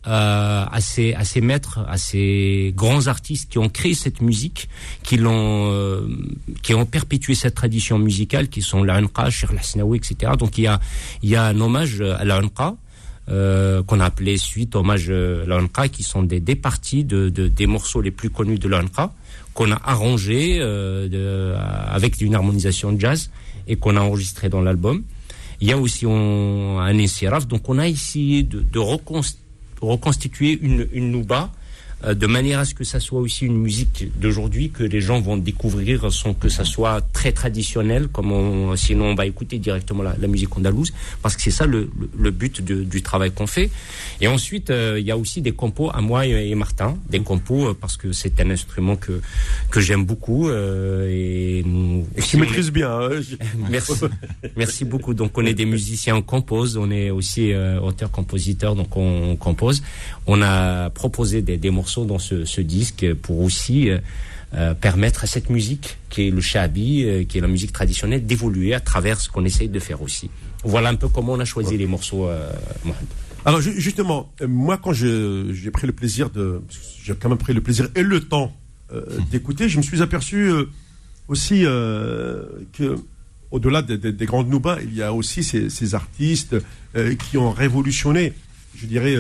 euh, 0.07 0.65
à 0.79 0.81
ces 0.81 1.09
à 1.15 1.25
ces 1.25 1.41
maîtres, 1.41 1.77
à 1.89 1.99
ces 1.99 2.73
grands 2.77 3.05
artistes 3.09 3.47
qui 3.51 3.59
ont 3.59 3.69
créé 3.79 3.95
cette 4.05 4.21
musique, 4.31 4.69
qui 5.03 5.17
l'ont 5.25 5.71
euh, 5.73 6.07
qui 6.63 6.73
ont 6.75 6.87
perpétué 6.97 7.35
cette 7.35 7.57
tradition 7.63 7.99
musicale, 7.99 8.47
qui 8.55 8.63
sont 8.71 8.85
l'Anqa, 8.85 9.31
Cheikh 9.31 9.51
Hasnaoui, 9.59 9.97
etc. 10.01 10.33
Donc 10.39 10.59
il 10.59 10.65
y 10.65 10.67
a 10.69 10.79
il 11.25 11.29
y 11.31 11.37
a 11.41 11.45
un 11.53 11.59
hommage 11.61 12.01
à 12.03 12.25
l'Anqa. 12.31 12.77
Euh, 13.29 13.83
qu'on 13.83 13.99
a 13.99 14.05
appelé 14.05 14.37
suite 14.39 14.77
hommage 14.77 15.07
euh, 15.09 15.45
l'Anqa, 15.51 15.89
qui 15.89 16.05
sont 16.05 16.23
des, 16.23 16.39
des 16.39 16.55
parties 16.55 17.03
de, 17.03 17.29
de- 17.29 17.49
des 17.49 17.67
morceaux 17.67 18.01
les 18.01 18.13
plus 18.13 18.31
connus 18.31 18.61
de 18.61 18.69
l'Anqa, 18.69 19.13
qu'on 19.57 19.73
a 19.73 19.81
arrangé 19.83 20.59
euh, 20.61 21.09
de- 21.09 21.55
avec 21.97 22.21
une 22.21 22.35
harmonisation 22.35 22.95
jazz 22.99 23.31
et 23.67 23.77
qu'on 23.77 23.97
a 23.97 24.01
enregistré 24.01 24.49
dans 24.51 24.61
l'album. 24.61 25.03
Il 25.63 25.67
y 25.69 25.73
a 25.73 25.79
aussi 25.79 26.05
un 26.07 26.99
Essiraf, 26.99 27.47
donc 27.49 27.67
on 27.69 27.79
a 27.79 27.89
essayé 27.89 28.43
de, 28.43 28.61
de 28.61 28.79
recons- 28.79 29.37
reconstituer 29.81 30.59
une, 30.61 30.87
une 30.93 31.11
nouba 31.11 31.43
euh, 31.45 31.49
de 32.05 32.27
manière 32.27 32.59
à 32.61 32.65
ce 32.67 32.75
que 32.75 32.85
ça 32.85 33.01
soit 33.01 33.21
aussi 33.21 33.47
une 33.47 33.57
musique 33.57 34.11
d'aujourd'hui 34.21 34.71
que 34.71 34.85
les 34.85 35.01
gens 35.01 35.19
vont 35.21 35.39
découvrir 35.39 36.13
sans 36.13 36.35
que 36.35 36.49
ça 36.51 36.65
soit 36.65 37.01
très 37.13 37.33
traditionnel, 37.33 38.09
comme 38.09 38.31
on, 38.33 38.77
sinon 38.77 39.07
on 39.07 39.15
va 39.15 39.25
écouter 39.25 39.59
directement 39.59 40.03
la, 40.03 40.15
la 40.21 40.29
musique 40.29 40.55
andalouse, 40.57 40.93
parce 41.23 41.35
que 41.37 41.43
c'est 41.43 41.51
ça 41.51 41.65
le, 41.65 41.91
le, 41.99 42.11
le 42.19 42.31
but 42.31 42.63
de- 42.63 42.85
du 42.85 43.01
travail 43.03 43.31
qu'on 43.33 43.47
fait. 43.47 43.71
Et 44.21 44.29
ensuite, 44.29 44.69
euh, 44.71 45.01
il 45.01 45.07
y 45.07 45.11
a 45.11 45.17
aussi 45.17 45.41
des 45.41 45.53
compos 45.53 45.91
à 45.93 46.03
moi 46.03 46.27
et, 46.27 46.51
et 46.51 46.55
Martin, 46.55 46.99
des 47.09 47.21
compos 47.21 47.69
euh, 47.69 47.75
parce 47.81 47.97
que 47.97 48.13
c'est 48.13 48.39
un 48.41 48.51
instrument 48.51 48.97
que 48.97 49.21
que 49.71 49.81
j'aime 49.81 50.05
beaucoup 50.05 50.49
euh, 50.49 51.09
et 51.11 51.65
qui 52.21 52.37
est- 52.37 52.41
maîtrise 52.41 52.71
bien. 52.71 52.91
hein. 52.91 53.21
Merci, 53.71 53.93
merci 54.55 54.85
beaucoup. 54.85 55.15
Donc 55.15 55.37
on 55.39 55.47
est 55.47 55.55
des 55.55 55.65
musiciens, 55.67 56.17
on 56.17 56.23
compose, 56.23 56.77
on 56.77 56.91
est 56.91 57.09
aussi 57.11 57.53
euh, 57.53 57.81
auteur-compositeur, 57.81 58.75
donc 58.77 58.95
on, 58.99 59.31
on 59.31 59.37
compose. 59.37 59.83
On 60.27 60.43
a 60.43 60.91
proposé 60.91 61.41
des, 61.43 61.57
des 61.57 61.71
morceaux 61.71 61.86
dans 62.05 62.19
ce, 62.19 62.45
ce 62.45 62.61
disque 62.61 63.15
pour 63.15 63.41
aussi 63.41 63.89
euh, 63.91 63.99
euh, 64.55 64.75
permettre 64.75 65.25
à 65.25 65.27
cette 65.27 65.51
musique, 65.51 65.97
qui 66.11 66.29
est 66.29 66.31
le 66.31 66.41
shabi, 66.41 67.05
euh, 67.05 67.25
qui 67.25 67.39
est 67.39 67.41
la 67.41 67.49
musique 67.49 67.73
traditionnelle, 67.73 68.25
d'évoluer 68.27 68.75
à 68.75 68.81
travers 68.81 69.21
ce 69.21 69.29
qu'on 69.29 69.45
essaye 69.45 69.69
de 69.69 69.79
faire 69.81 70.03
aussi. 70.03 70.31
Voilà 70.65 70.89
un 70.91 70.95
peu 70.97 71.09
comment 71.09 71.33
on 71.35 71.41
a 71.41 71.45
choisi 71.45 71.77
les 71.77 71.87
morceaux, 71.87 72.27
euh, 72.29 72.51
Mohamed. 72.85 73.07
Alors 73.45 73.61
ju- 73.61 73.81
justement, 73.81 74.33
moi 74.47 74.77
quand 74.79 74.93
je- 74.93 75.53
j'ai 75.53 75.71
pris 75.71 75.87
le 75.87 75.93
plaisir 75.93 76.31
de, 76.31 76.61
j'ai 77.05 77.15
quand 77.15 77.29
même 77.29 77.39
pris 77.39 77.53
le 77.55 77.61
plaisir 77.61 77.89
et 77.95 78.03
le 78.03 78.21
temps 78.21 78.53
euh, 78.93 79.03
d'écouter, 79.31 79.69
je 79.69 79.79
me 79.79 79.83
suis 79.83 80.01
aperçu 80.03 80.51
aussi 81.29 81.63
que 81.63 82.97
au-delà 83.51 83.83
des, 83.83 83.99
des, 83.99 84.13
des 84.13 84.27
grandes 84.27 84.49
noubas, 84.49 84.79
il 84.83 84.95
y 84.95 85.03
a 85.03 85.13
aussi 85.13 85.43
ces, 85.45 85.71
ces 85.71 85.95
artistes 85.95 86.57
qui 87.29 87.37
ont 87.39 87.51
révolutionné, 87.53 88.33
je 88.77 88.87
dirais, 88.87 89.15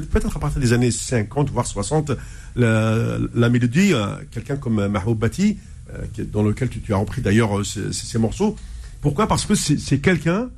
peut-être 0.00 0.36
à 0.36 0.40
partir 0.40 0.60
des 0.60 0.72
années 0.72 0.90
50, 0.90 1.50
voire 1.50 1.66
60, 1.66 2.12
la, 2.56 3.18
la 3.34 3.48
mélodie. 3.48 3.92
euh, 3.92 4.16
Quelqu'un 4.30 4.56
comme 4.56 4.86
Mahmoud 4.86 5.18
Bati, 5.18 5.58
euh, 5.94 6.24
dans 6.32 6.42
lequel 6.42 6.68
tu, 6.68 6.80
tu 6.80 6.92
as 6.94 6.96
repris 6.96 7.22
d'ailleurs 7.22 7.58
euh, 7.58 7.64
ces, 7.64 8.18
morceaux. 8.18 8.56
Pourquoi? 9.00 9.26
Parce 9.26 9.44
que 9.46 9.54
c'est 9.54 9.98
quelqu'un 9.98 10.48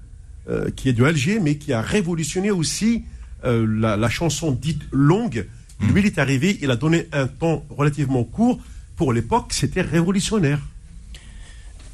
qui 0.77 0.89
est 0.89 0.95
de 0.95 1.05
Alger, 1.05 1.41
mais 1.41 1.57
qui 1.57 1.75
a 1.75 1.83
révolutionné 1.83 2.51
aussi 2.51 3.03
la, 3.45 3.97
la 3.99 4.09
chanson 4.09 4.51
dite 4.51 4.81
longue. 4.93 5.47
Lui, 5.93 6.01
il 6.01 6.07
est 6.07 6.17
arrivé, 6.19 6.59
il 6.63 6.71
a 6.71 6.77
donné 6.77 7.07
un 7.13 7.27
temps 7.27 7.67
relativement 7.69 8.25
court. 8.25 8.59
Pour 8.97 9.13
l'époque, 9.13 9.49
c'était 9.51 9.83
révolutionnaire. 9.83 10.61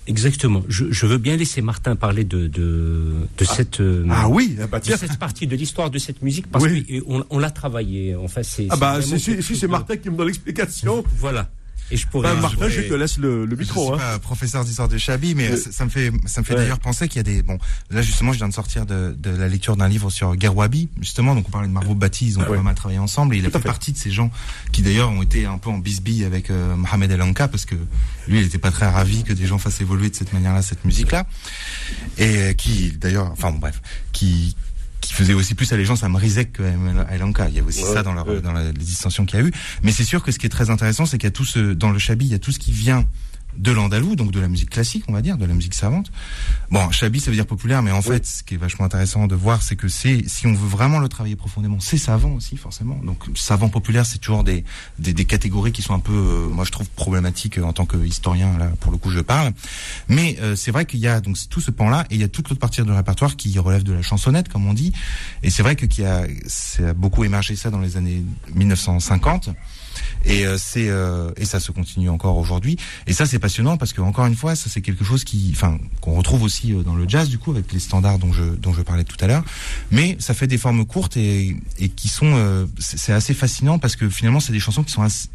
Exactement. 0.07 0.63
Je, 0.69 0.85
je 0.91 1.07
veux 1.07 1.19
bien 1.19 1.37
laisser 1.37 1.63
Martin 1.63 1.97
parler 1.97 2.25
de, 2.25 2.47
de, 2.47 3.13
de 3.39 3.45
cette, 3.45 3.81
euh, 3.81 4.07
Ah 4.11 4.29
oui, 4.29 4.57
ah 4.61 4.67
bah 4.67 4.81
de 4.81 4.85
cette 4.97 5.19
partie 5.19 5.47
de 5.47 5.57
l'histoire 5.57 5.91
de 5.91 5.99
cette 5.99 6.21
musique 6.23 6.47
parce 6.51 6.65
Oui. 6.65 7.03
qu'on 7.07 7.25
on 7.31 7.39
l'a 7.39 7.51
travaillé. 7.51 8.15
Enfin, 8.15 8.43
c'est. 8.43 8.67
Ah 8.71 8.77
bah, 8.77 9.01
si, 9.01 9.19
si 9.19 9.43
chose 9.43 9.59
c'est 9.59 9.67
Martin 9.69 9.97
qui 9.97 10.11
me 10.11 10.17
donne 10.17 10.27
l'explication. 10.27 11.05
Voilà. 11.19 11.51
Et 11.91 11.97
je 11.97 12.07
pourrais. 12.07 12.29
Bah, 12.31 12.35
je 12.37 12.41
Martin, 12.43 12.57
pourrais- 12.57 12.71
je 12.71 12.81
te 12.83 12.95
laisse 12.95 13.19
le, 13.19 13.45
le 13.45 13.57
Je 13.57 13.61
micro. 13.61 13.85
suis 13.85 13.95
Hein. 13.95 13.99
pas 13.99 14.19
professeur 14.19 14.65
d'histoire 14.65 14.89
de 14.89 14.97
Chabi, 14.97 15.35
mais 15.35 15.51
Euh, 15.51 15.57
ça, 15.57 15.71
ça 15.71 15.85
me 15.85 15.91
fait, 15.91 16.11
ça 16.27 16.41
me 16.41 16.47
fait 16.47 16.55
ouais. 16.55 16.61
d'ailleurs 16.61 16.79
penser 16.79 17.09
qu'il 17.09 17.19
y 17.19 17.21
a 17.21 17.23
des, 17.23 17.43
bon, 17.43 17.59
là 17.91 18.01
justement, 18.03 18.33
je 18.33 18.39
viens 18.39 18.49
de 18.49 18.55
sortir 18.55 18.87
de, 18.87 19.15
de 19.19 19.31
la 19.31 19.49
lecture 19.49 19.77
d'un 19.77 19.89
livre 19.89 20.09
sur 20.11 20.39
Gerwabi, 20.41 20.89
justement, 21.01 21.35
donc 21.35 21.47
on 21.49 21.51
parlait 21.51 21.69
de 21.69 21.73
Margot 21.73 21.95
Bati, 21.95 22.27
ils 22.27 22.39
ont 22.39 22.43
Ouais. 22.43 22.57
pas 22.57 22.63
mal 22.63 22.75
travaillé 22.75 22.99
ensemble, 22.99 23.35
et 23.35 23.39
il 23.39 23.47
a 23.47 23.51
fait. 23.51 23.61
partie 23.61 23.93
de 23.93 23.99
ces 23.99 24.11
gens 24.11 24.31
qui 24.73 24.83
d'ailleurs 24.83 25.11
ont 25.11 25.23
été 25.23 25.45
un 25.47 25.59
peu 25.59 25.71
en 25.71 25.79
bisbille 25.79 26.25
avec 26.25 26.51
euh, 26.51 26.75
Mohamed 26.75 27.11
El 27.11 27.21
Anka, 27.23 27.49
parce 27.49 27.65
que 27.67 27.75
lui, 28.29 28.41
il 28.41 28.47
était 28.47 28.59
pas 28.59 28.71
très 28.71 28.89
ravi 28.89 29.23
que 29.23 29.33
des 29.35 29.47
gens 29.47 29.59
fassent 29.59 29.81
évoluer 29.83 30.09
de 30.11 30.17
cette 30.17 30.33
manière-là 30.33 30.63
cette 30.63 30.85
musique-là, 30.85 31.27
et 32.19 32.37
euh, 32.39 32.53
qui, 32.55 32.93
d'ailleurs, 32.93 33.31
enfin 33.33 33.51
bon, 33.51 33.59
bref, 33.59 33.81
qui, 34.13 34.57
qui 35.05 35.15
faisait 35.15 35.35
aussi 35.35 35.55
plus 35.55 35.73
allégeance 35.73 36.03
à 36.03 36.09
Mrizek 36.09 36.53
que 36.55 36.63
à 36.63 37.15
El 37.15 37.23
Anka. 37.23 37.49
Il 37.49 37.55
y 37.57 37.61
a 37.61 37.63
aussi 37.63 37.83
Ouais, 37.85 37.93
ça 37.93 38.03
dans, 38.03 38.15
ouais. 38.25 38.41
dans 38.41 38.53
la, 38.53 38.65
les 38.65 38.73
dissensions 38.73 39.25
qu'il 39.27 39.39
y 39.39 39.43
a 39.43 39.47
eu. 39.47 39.53
Mais 39.83 39.93
c'est 39.93 40.05
sûr 40.05 40.23
que 40.23 40.33
ce 40.33 40.39
qui 40.39 40.47
est 40.47 40.51
très 40.51 40.71
intéressant, 40.71 41.07
c'est 41.07 41.19
qu'il 41.19 41.27
y 41.27 41.29
a 41.29 41.33
tout 41.33 41.45
ce, 41.45 41.73
dans 41.75 41.91
le 41.91 41.99
Chabi, 41.99 42.25
il 42.27 42.33
y 42.33 42.35
a 42.35 42.39
tout 42.39 42.53
ce 42.53 42.59
qui 42.59 42.73
vient 42.73 43.05
de 43.57 43.73
l'andalou, 43.73 44.17
donc 44.17 44.31
de 44.31 44.41
la 44.41 44.49
musique 44.49 44.71
classique, 44.71 45.05
on 45.09 45.13
va 45.13 45.23
dire, 45.23 45.39
de 45.39 45.45
la 45.45 45.55
musique 45.55 45.75
savante. 45.75 46.11
Bon, 46.71 46.91
Chabi, 46.91 47.21
ça 47.21 47.31
veut 47.31 47.37
dire 47.37 47.47
populaire, 47.47 47.83
mais 47.83 47.93
en 47.93 48.03
fait, 48.03 48.27
ce 48.27 48.43
qui 48.43 48.55
est 48.55 48.59
vachement 48.59 48.85
intéressant 48.85 49.27
de 49.27 49.35
voir, 49.35 49.63
c'est 49.63 49.77
que 49.77 49.89
c'est, 49.89 50.25
si 50.27 50.47
on 50.47 50.53
veut 50.53 50.69
vraiment 50.69 50.99
le 50.99 51.09
travailler 51.09 51.37
profondément, 51.37 51.81
c'est 51.81 51.99
savant 51.99 52.33
aussi, 52.33 52.57
forcément. 52.57 52.97
Donc, 53.05 53.25
savant 53.35 53.69
populaire, 53.69 54.07
c'est 54.07 54.19
toujours 54.19 54.45
des, 54.45 54.65
des, 54.99 55.13
des 55.13 55.25
catégories 55.25 55.73
qui 55.73 55.83
sont 55.83 55.95
un 55.95 56.01
peu, 56.01 56.13
euh, 56.13 56.49
moi, 56.49 56.65
je 56.65 56.73
trouve 56.73 56.89
problématiques 56.91 57.59
euh, 57.59 57.65
en 57.65 57.73
tant 57.73 57.87
que 57.87 57.97
historien, 57.97 58.59
là, 58.59 58.73
pour 58.81 58.93
le 58.93 58.99
coup, 58.99 59.11
je 59.11 59.21
parle. 59.21 59.53
Mais 60.09 60.37
euh, 60.41 60.57
c'est 60.57 60.71
vrai 60.71 60.85
qu'il 60.85 61.01
y 61.01 61.07
a 61.07 61.21
donc 61.21 61.37
tout 61.49 61.61
ce 61.61 61.71
pan-là, 61.71 62.07
et 62.11 62.15
il 62.17 62.21
y 62.21 62.25
a 62.25 62.29
toute 62.29 62.49
l'autre 62.49 62.61
partie 62.61 62.83
du 62.83 62.91
répertoire 62.91 63.37
qui 63.37 63.59
relève 63.59 63.83
de 63.83 63.93
la 63.93 64.03
chansonnette, 64.03 64.49
comme 64.49 64.67
on 64.67 64.75
dit. 64.75 64.93
Et 65.43 65.51
c'est 65.51 65.63
vrai 65.63 65.77
que 65.77 65.87
qu'il 65.87 66.05
y 66.05 66.07
a, 66.07 66.27
ça 66.47 66.89
a 66.89 66.93
beaucoup 66.93 67.25
émergé 67.25 67.57
ça 67.57 67.71
dans 67.71 67.81
les 67.81 67.97
années 67.97 68.23
1950. 68.55 69.51
Et 70.25 70.47
euh, 70.47 70.57
c'est 70.59 70.89
euh, 70.89 71.31
et 71.37 71.45
ça 71.45 71.61
se 71.61 71.73
continue 71.73 72.09
encore 72.09 72.37
aujourd'hui. 72.37 72.77
Et 73.07 73.13
ça 73.13 73.27
c'est 73.27 73.39
passionnant 73.39 73.77
parce 73.77 73.93
que 73.93 74.01
encore 74.01 74.27
une 74.27 74.37
fois, 74.37 74.55
ça 74.57 74.69
c'est 74.71 74.81
quelque 74.81 75.05
chose 75.05 75.25
qui, 75.25 75.51
enfin, 75.55 75.79
qu'on 76.01 76.15
retrouve 76.15 76.43
aussi 76.43 76.73
euh, 76.73 76.83
dans 76.83 76.95
le 76.95 77.09
jazz 77.09 77.29
du 77.29 77.39
coup 77.39 77.51
avec 77.51 77.73
les 77.73 77.79
standards 77.81 78.19
dont 78.19 78.33
je 78.33 78.43
dont 78.45 78.73
je 78.73 78.83
parlais 78.83 79.05
tout 79.05 79.17
à 79.21 79.27
l'heure. 79.27 79.45
Mais 79.91 80.17
ça 80.21 80.35
fait 80.35 80.47
des 80.47 80.59
formes 80.59 80.85
courtes 80.87 81.17
et 81.17 81.57
et 81.79 81.89
qui 81.89 82.09
sont, 82.09 82.33
euh, 82.37 82.67
c'est 82.79 83.13
assez 83.13 83.35
fascinant 83.35 83.79
parce 83.79 83.97
que 83.97 84.09
finalement 84.09 84.41
c'est 84.41 84.53
des 84.53 84.61
chansons 84.61 84.83
qui 84.83 84.93
sont 84.93 85.03
assez- 85.03 85.29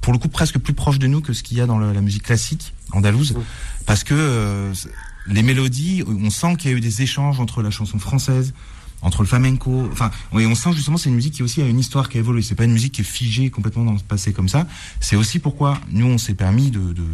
pour 0.00 0.12
le 0.12 0.18
coup 0.18 0.28
presque 0.28 0.58
plus 0.58 0.74
proches 0.74 0.98
de 0.98 1.06
nous 1.06 1.20
que 1.20 1.32
ce 1.32 1.42
qu'il 1.42 1.56
y 1.56 1.60
a 1.60 1.66
dans 1.66 1.78
la 1.78 2.00
musique 2.00 2.22
classique 2.24 2.74
andalouse, 2.92 3.34
parce 3.86 4.04
que 4.04 4.14
euh, 4.14 4.72
les 5.26 5.42
mélodies, 5.42 6.04
on 6.06 6.30
sent 6.30 6.54
qu'il 6.56 6.70
y 6.70 6.74
a 6.74 6.76
eu 6.76 6.80
des 6.80 7.02
échanges 7.02 7.40
entre 7.40 7.62
la 7.62 7.70
chanson 7.70 7.98
française, 7.98 8.52
entre 9.02 9.22
le 9.22 9.28
flamenco. 9.28 9.88
Enfin, 9.92 10.10
oui, 10.32 10.46
on 10.46 10.54
sent 10.54 10.72
justement 10.72 10.96
c'est 10.96 11.08
une 11.08 11.16
musique 11.16 11.34
qui 11.34 11.42
aussi 11.42 11.62
a 11.62 11.66
une 11.66 11.78
histoire 11.78 12.08
qui 12.08 12.18
a 12.18 12.20
évolué. 12.20 12.42
C'est 12.42 12.54
pas 12.54 12.64
une 12.64 12.72
musique 12.72 12.94
qui 12.94 13.02
est 13.02 13.04
figée 13.04 13.50
complètement 13.50 13.84
dans 13.84 13.92
le 13.92 13.98
passé 13.98 14.32
comme 14.32 14.48
ça. 14.48 14.66
C'est 15.00 15.16
aussi 15.16 15.38
pourquoi 15.38 15.78
nous 15.90 16.06
on 16.06 16.18
s'est 16.18 16.34
permis 16.34 16.70
de, 16.70 16.92
de 16.92 17.04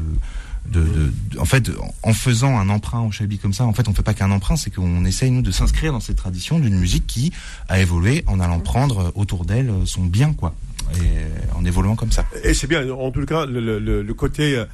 de, 0.66 1.12
en 1.38 1.44
fait, 1.44 1.70
en 2.02 2.12
faisant 2.12 2.56
un 2.56 2.68
emprunt 2.68 3.00
au 3.00 3.10
Chabi 3.10 3.38
comme 3.38 3.52
ça, 3.52 3.64
en 3.64 3.72
fait, 3.72 3.88
on 3.88 3.94
fait 3.94 4.02
pas 4.02 4.14
qu'un 4.14 4.30
emprunt, 4.30 4.56
c'est 4.56 4.72
qu'on 4.72 5.04
essaye 5.04 5.30
nous 5.30 5.42
de 5.42 5.50
s'inscrire 5.50 5.92
dans 5.92 6.00
cette 6.00 6.16
tradition 6.16 6.60
d'une 6.60 6.78
musique 6.78 7.06
qui 7.06 7.32
a 7.68 7.80
évolué 7.80 8.22
en 8.26 8.38
allant 8.38 8.60
prendre 8.60 9.12
autour 9.16 9.44
d'elle 9.44 9.72
son 9.86 10.04
bien, 10.04 10.32
quoi, 10.32 10.54
et 10.94 11.56
en 11.56 11.64
évoluant 11.64 11.96
comme 11.96 12.12
ça. 12.12 12.26
Et 12.44 12.54
c'est 12.54 12.68
bien, 12.68 12.88
en 12.90 13.10
tout 13.10 13.26
cas, 13.26 13.44
le 13.44 14.12
côté 14.12 14.56
euh, 14.56 14.64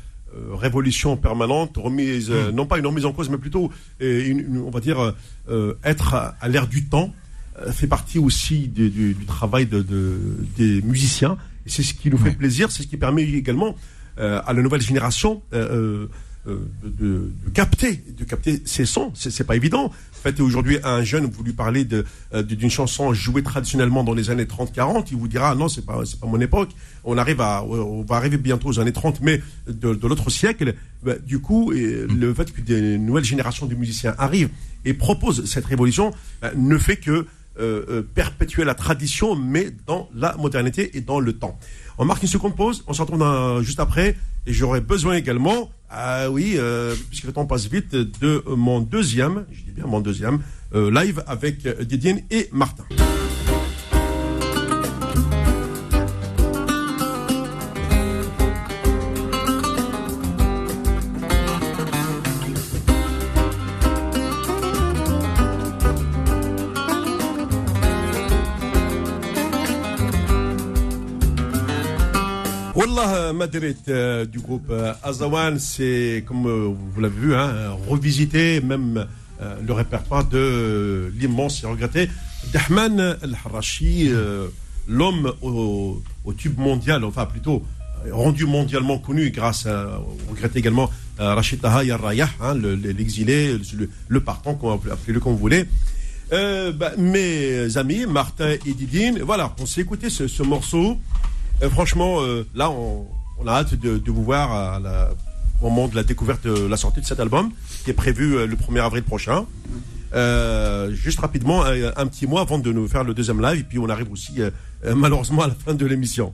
révolution 0.52 1.16
permanente, 1.16 1.76
remise, 1.76 2.30
euh, 2.30 2.52
non 2.52 2.66
pas 2.66 2.78
une 2.78 2.86
remise 2.86 3.04
en 3.06 3.12
cause, 3.12 3.28
mais 3.30 3.38
plutôt, 3.38 3.70
euh, 4.02 4.26
une, 4.26 4.38
une- 4.40 4.58
on 4.58 4.70
va 4.70 4.80
dire, 4.80 4.98
euh, 5.00 5.12
euh, 5.48 5.74
être 5.84 6.14
à, 6.14 6.36
à 6.40 6.48
l'ère 6.48 6.66
du 6.66 6.84
temps, 6.86 7.12
euh, 7.60 7.72
fait 7.72 7.86
partie 7.86 8.18
aussi 8.18 8.68
du, 8.68 8.90
du- 8.90 9.14
du 9.14 9.24
travail 9.26 9.66
de, 9.66 9.82
de- 9.82 10.18
des 10.56 10.82
musiciens. 10.82 11.36
Et 11.66 11.70
c'est 11.70 11.82
ce 11.82 11.94
qui 11.94 12.10
nous 12.10 12.18
fait 12.18 12.30
Ouais. 12.30 12.34
plaisir, 12.34 12.70
c'est 12.70 12.82
ce 12.82 12.88
qui 12.88 12.96
permet 12.96 13.22
également 13.24 13.74
euh, 14.18 14.40
à 14.46 14.52
la 14.52 14.62
nouvelle 14.62 14.80
génération 14.82 15.42
euh, 16.48 16.68
euh, 17.02 17.30
de, 17.44 17.50
capter, 17.50 18.02
de 18.16 18.24
capter 18.24 18.62
ces 18.64 18.86
sons. 18.86 19.12
C'est, 19.14 19.44
pas 19.44 19.56
évident. 19.56 19.86
En 19.86 20.20
fait, 20.22 20.40
aujourd'hui, 20.40 20.78
un 20.82 21.02
jeune, 21.02 21.26
vous 21.26 21.44
lui 21.44 21.52
parlez 21.52 21.84
de, 21.84 22.04
euh, 22.32 22.42
d'une 22.42 22.70
chanson 22.70 23.12
jouée 23.12 23.42
traditionnellement 23.42 24.02
dans 24.02 24.14
les 24.14 24.30
années 24.30 24.44
30-40, 24.44 25.08
il 25.10 25.16
vous 25.16 25.28
dira, 25.28 25.50
ah 25.50 25.54
non, 25.54 25.68
c'est 25.68 25.84
pas, 25.84 26.04
c'est 26.04 26.18
pas 26.18 26.26
mon 26.26 26.40
époque. 26.40 26.70
On 27.04 27.18
arrive 27.18 27.40
à, 27.40 27.62
on 27.64 28.02
va 28.02 28.16
arriver 28.16 28.38
bientôt 28.38 28.68
aux 28.68 28.80
années 28.80 28.92
30, 28.92 29.20
mais 29.20 29.42
de, 29.66 29.94
de 29.94 30.06
l'autre 30.08 30.30
siècle. 30.30 30.74
Bah, 31.02 31.14
du 31.24 31.38
coup, 31.38 31.72
et 31.72 32.06
le 32.08 32.34
fait 32.34 32.52
que 32.52 32.60
des 32.60 32.98
nouvelles 32.98 33.24
générations 33.24 33.66
de 33.66 33.74
musiciens 33.74 34.14
arrivent 34.18 34.50
et 34.84 34.94
proposent 34.94 35.44
cette 35.44 35.66
révolution 35.66 36.12
bah, 36.40 36.52
ne 36.56 36.78
fait 36.78 36.96
que 36.96 37.26
euh, 37.60 37.84
euh, 37.90 38.02
perpétuer 38.14 38.64
la 38.64 38.74
tradition, 38.74 39.34
mais 39.34 39.72
dans 39.84 40.08
la 40.14 40.36
modernité 40.36 40.96
et 40.96 41.00
dans 41.00 41.18
le 41.18 41.32
temps. 41.32 41.58
On 41.98 42.04
marque 42.04 42.22
une 42.22 42.28
seconde 42.28 42.54
pause, 42.54 42.84
on 42.86 42.92
se 42.92 43.02
retrouve 43.02 43.64
juste 43.64 43.80
après, 43.80 44.16
et 44.46 44.52
j'aurai 44.52 44.80
besoin 44.80 45.14
également, 45.16 45.68
ah 45.90 46.30
oui, 46.30 46.54
euh, 46.56 46.94
puisque 47.08 47.24
le 47.24 47.32
temps 47.32 47.46
passe 47.46 47.66
vite, 47.66 47.94
de 47.94 48.44
mon 48.46 48.80
deuxième, 48.80 49.46
je 49.50 49.62
dis 49.62 49.70
bien 49.70 49.86
mon 49.86 50.00
deuxième, 50.00 50.40
euh, 50.74 50.90
live 50.90 51.22
avec 51.26 51.66
Didier 51.82 52.24
et 52.30 52.48
Martin. 52.52 52.84
Madrid 73.52 73.76
euh, 73.88 74.26
du 74.26 74.40
groupe 74.40 74.66
euh, 74.70 74.92
Azawan, 75.02 75.58
c'est 75.58 76.22
comme 76.26 76.46
euh, 76.46 76.68
vous 76.94 77.00
l'avez 77.00 77.18
vu, 77.18 77.34
hein, 77.34 77.70
revisiter 77.88 78.60
même 78.60 79.06
euh, 79.40 79.56
le 79.66 79.72
répertoire 79.72 80.24
de 80.28 81.10
l'immense 81.18 81.62
et 81.62 81.66
regretté 81.66 82.10
Dahman 82.52 83.16
El-Harashi, 83.22 84.08
euh, 84.10 84.48
l'homme 84.86 85.32
au, 85.40 86.02
tube 86.36 86.58
mondial, 86.58 87.04
enfin 87.04 87.24
plutôt 87.24 87.62
rendu 88.12 88.44
mondialement 88.44 88.98
connu 88.98 89.30
grâce 89.30 89.64
à, 89.66 89.98
au 89.98 90.30
regretté 90.30 90.58
également 90.58 90.90
Rachid 91.18 91.60
Taha 91.62 91.84
Yarrayah, 91.84 92.28
hein, 92.42 92.54
le- 92.54 92.74
le- 92.76 92.90
l'exilé, 92.92 93.56
le, 94.08 94.20
partant, 94.20 94.52
appelez-le 94.92 95.20
comme 95.20 95.32
vous 95.32 95.38
voulez. 95.38 95.64
Bah, 96.30 96.92
mes 96.98 97.76
amis, 97.78 98.04
Martin 98.06 98.50
et 98.66 98.74
Didine, 98.74 99.20
voilà, 99.22 99.54
on 99.58 99.64
s'est 99.66 99.80
écouté 99.80 100.10
ce, 100.10 100.28
ce 100.28 100.42
morceau. 100.42 100.98
Franchement, 101.70 102.20
là, 102.54 102.70
on, 102.70 103.04
on 103.38 103.46
a 103.46 103.52
hâte 103.52 103.74
de, 103.74 103.98
de 103.98 104.10
vous 104.10 104.24
voir 104.24 104.52
à 104.52 104.78
la- 104.80 105.10
au 105.60 105.68
moment 105.70 105.88
de 105.88 105.96
la 105.96 106.04
découverte 106.04 106.44
de 106.46 106.66
la 106.66 106.76
sortie 106.76 107.00
de 107.00 107.06
cet 107.06 107.18
album, 107.20 107.50
qui 107.84 107.90
est 107.90 107.94
prévu 107.94 108.36
euh, 108.36 108.46
le 108.46 108.54
1er 108.56 108.80
avril 108.82 109.02
prochain. 109.02 109.44
Euh, 110.14 110.92
juste 110.92 111.20
rapidement, 111.20 111.64
un, 111.64 111.92
un 111.96 112.06
petit 112.06 112.26
mois 112.26 112.40
avant 112.42 112.58
de 112.58 112.72
nous 112.72 112.86
faire 112.88 113.04
le 113.04 113.12
deuxième 113.12 113.42
live, 113.42 113.60
et 113.60 113.64
puis 113.64 113.78
on 113.78 113.88
arrive 113.88 114.10
aussi 114.12 114.40
euh, 114.40 114.50
malheureusement 114.94 115.42
à 115.42 115.48
la 115.48 115.54
fin 115.54 115.74
de 115.74 115.84
l'émission. 115.84 116.32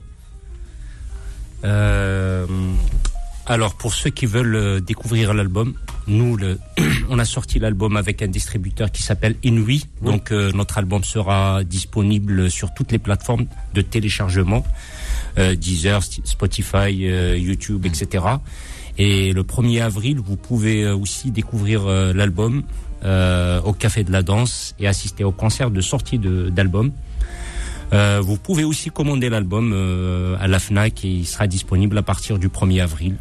Euh, 1.63 2.45
alors, 3.47 3.75
pour 3.75 3.93
ceux 3.93 4.09
qui 4.09 4.25
veulent 4.25 4.81
découvrir 4.81 5.33
l'album, 5.33 5.73
nous, 6.07 6.35
le, 6.37 6.57
on 7.09 7.19
a 7.19 7.25
sorti 7.25 7.59
l'album 7.59 7.95
avec 7.97 8.21
un 8.21 8.27
distributeur 8.27 8.91
qui 8.91 9.01
s'appelle 9.03 9.35
Inui. 9.43 9.87
Donc, 10.01 10.31
euh, 10.31 10.51
notre 10.53 10.77
album 10.77 11.03
sera 11.03 11.63
disponible 11.63 12.49
sur 12.49 12.73
toutes 12.73 12.91
les 12.91 12.99
plateformes 12.99 13.45
de 13.73 13.81
téléchargement, 13.81 14.65
Deezer, 15.37 16.01
Sti- 16.01 16.21
Spotify, 16.25 17.07
euh, 17.07 17.37
YouTube, 17.37 17.85
etc. 17.85 18.23
Et 18.97 19.33
le 19.33 19.43
1er 19.43 19.81
avril, 19.81 20.19
vous 20.23 20.37
pouvez 20.37 20.83
euh, 20.83 20.95
aussi 20.95 21.31
découvrir 21.31 21.85
euh, 21.85 22.13
l'album 22.13 22.63
euh, 23.03 23.59
au 23.61 23.73
Café 23.73 24.03
de 24.03 24.11
la 24.11 24.23
Danse 24.23 24.73
et 24.79 24.87
assister 24.87 25.23
au 25.23 25.31
concert 25.31 25.69
de 25.71 25.81
sortie 25.81 26.17
de- 26.19 26.49
d'album. 26.49 26.91
Euh, 27.93 28.19
vous 28.23 28.37
pouvez 28.37 28.63
aussi 28.63 28.89
commander 28.89 29.29
l'album 29.29 29.71
euh, 29.73 30.35
à 30.39 30.47
la 30.47 30.59
FNAC 30.59 31.05
et 31.05 31.09
il 31.09 31.25
sera 31.25 31.45
disponible 31.47 31.97
à 31.97 32.01
partir 32.01 32.39
du 32.39 32.47
1er 32.49 32.81
avril. 32.81 33.15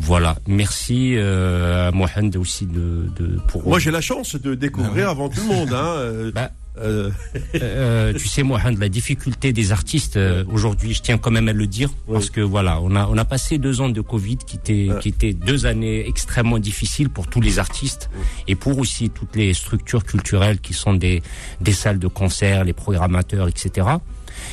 Voilà, 0.00 0.36
merci 0.48 1.14
euh, 1.14 1.88
à 1.88 1.92
Mohand 1.92 2.36
aussi 2.36 2.66
de, 2.66 3.06
de 3.18 3.38
pour. 3.48 3.66
Moi 3.66 3.78
j'ai 3.78 3.92
la 3.92 4.00
chance 4.02 4.34
de 4.34 4.54
découvrir 4.54 5.08
avant 5.08 5.28
tout 5.28 5.40
le 5.40 5.46
monde. 5.54 5.72
Hein. 5.72 5.86
euh, 5.96 6.32
Bah, 6.34 6.50
euh, 6.78 7.10
Euh, 7.54 8.12
tu 8.12 8.28
sais, 8.28 8.42
Mohand, 8.42 8.78
la 8.78 8.88
difficulté 8.88 9.52
des 9.52 9.72
artistes 9.72 10.16
euh, 10.16 10.44
aujourd'hui, 10.50 10.92
je 10.92 11.02
tiens 11.02 11.18
quand 11.18 11.30
même 11.30 11.48
à 11.48 11.52
le 11.52 11.66
dire, 11.66 11.90
parce 12.10 12.30
que 12.30 12.40
voilà, 12.40 12.80
on 12.80 12.94
a 12.96 13.06
on 13.06 13.16
a 13.16 13.24
passé 13.24 13.58
deux 13.58 13.80
ans 13.80 13.88
de 13.88 14.00
Covid 14.00 14.38
qui 14.38 14.56
étaient 14.56 14.88
qui 15.00 15.08
étaient 15.08 15.32
deux 15.32 15.66
années 15.66 16.06
extrêmement 16.08 16.58
difficiles 16.58 17.10
pour 17.10 17.26
tous 17.28 17.40
les 17.40 17.58
artistes 17.58 18.10
et 18.48 18.56
pour 18.56 18.78
aussi 18.78 19.10
toutes 19.10 19.36
les 19.36 19.54
structures 19.54 20.04
culturelles 20.04 20.58
qui 20.58 20.74
sont 20.74 20.94
des 20.94 21.22
des 21.60 21.72
salles 21.72 21.98
de 21.98 22.08
concert, 22.08 22.64
les 22.64 22.72
programmateurs, 22.72 23.48
etc. 23.48 23.86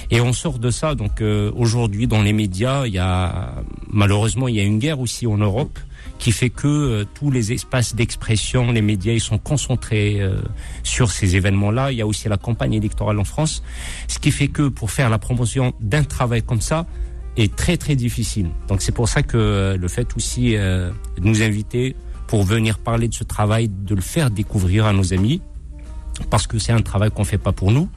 Et 0.10 0.22
on 0.22 0.34
sort 0.34 0.60
de 0.60 0.72
ça. 0.72 0.96
Donc 0.96 1.22
euh, 1.22 1.52
aujourd'hui, 1.56 2.08
dans 2.08 2.22
les 2.22 2.34
médias, 2.34 2.86
il 2.86 2.94
y 2.94 3.00
a 3.00 3.56
malheureusement 3.90 4.48
il 4.48 4.56
y 4.56 4.60
a 4.60 4.64
une 4.64 4.80
guerre 4.80 5.00
aussi 5.00 5.28
en 5.28 5.38
Europe 5.38 5.78
qui 6.18 6.32
fait 6.32 6.52
que 6.52 6.68
euh, 6.68 7.06
tous 7.16 7.32
les 7.32 7.52
espaces 7.52 7.96
d'expression, 7.96 8.72
les 8.72 8.82
médias, 8.82 9.14
ils 9.14 9.22
sont 9.22 9.40
concentrés 9.40 10.22
euh, 10.22 10.42
sur 10.84 11.12
ces 11.12 11.36
événements-là. 11.36 11.92
Il 11.92 11.98
y 11.98 12.02
a 12.02 12.08
aussi 12.08 12.30
la 12.30 12.38
campagne 12.38 12.74
électorale 12.74 13.20
en 13.20 13.24
France, 13.24 13.64
ce 14.08 14.20
qui 14.20 14.32
fait 14.32 14.48
que 14.48 14.68
pour 14.68 14.92
faire 14.92 15.10
la 15.10 15.18
promotion 15.18 15.74
d'un 15.80 16.04
travail 16.04 16.44
comme 16.44 16.62
ça 16.62 16.86
est 17.38 17.56
très 17.56 17.78
très 17.78 17.96
difficile. 17.96 18.50
Donc 18.68 18.82
c'est 18.82 18.92
pour 18.92 19.08
ça 19.08 19.24
que 19.24 19.38
euh, 19.38 19.78
le 19.78 19.88
fait 19.88 20.16
aussi 20.16 20.56
euh, 20.56 20.92
de 21.18 21.26
nous 21.26 21.42
inviter 21.42 21.96
pour 22.28 22.44
venir 22.44 22.80
parler 22.80 23.08
de 23.08 23.14
ce 23.14 23.24
travail, 23.24 23.70
de 23.70 23.96
le 23.96 24.02
faire 24.02 24.32
découvrir 24.32 24.86
à 24.86 24.94
nos 24.94 25.14
amis, 25.14 25.42
parce 26.30 26.48
que 26.48 26.60
c'est 26.60 26.72
un 26.72 26.82
travail 26.82 27.12
qu'on 27.12 27.24
fait 27.24 27.38
pas 27.38 27.52
pour 27.52 27.72
nous. 27.72 27.90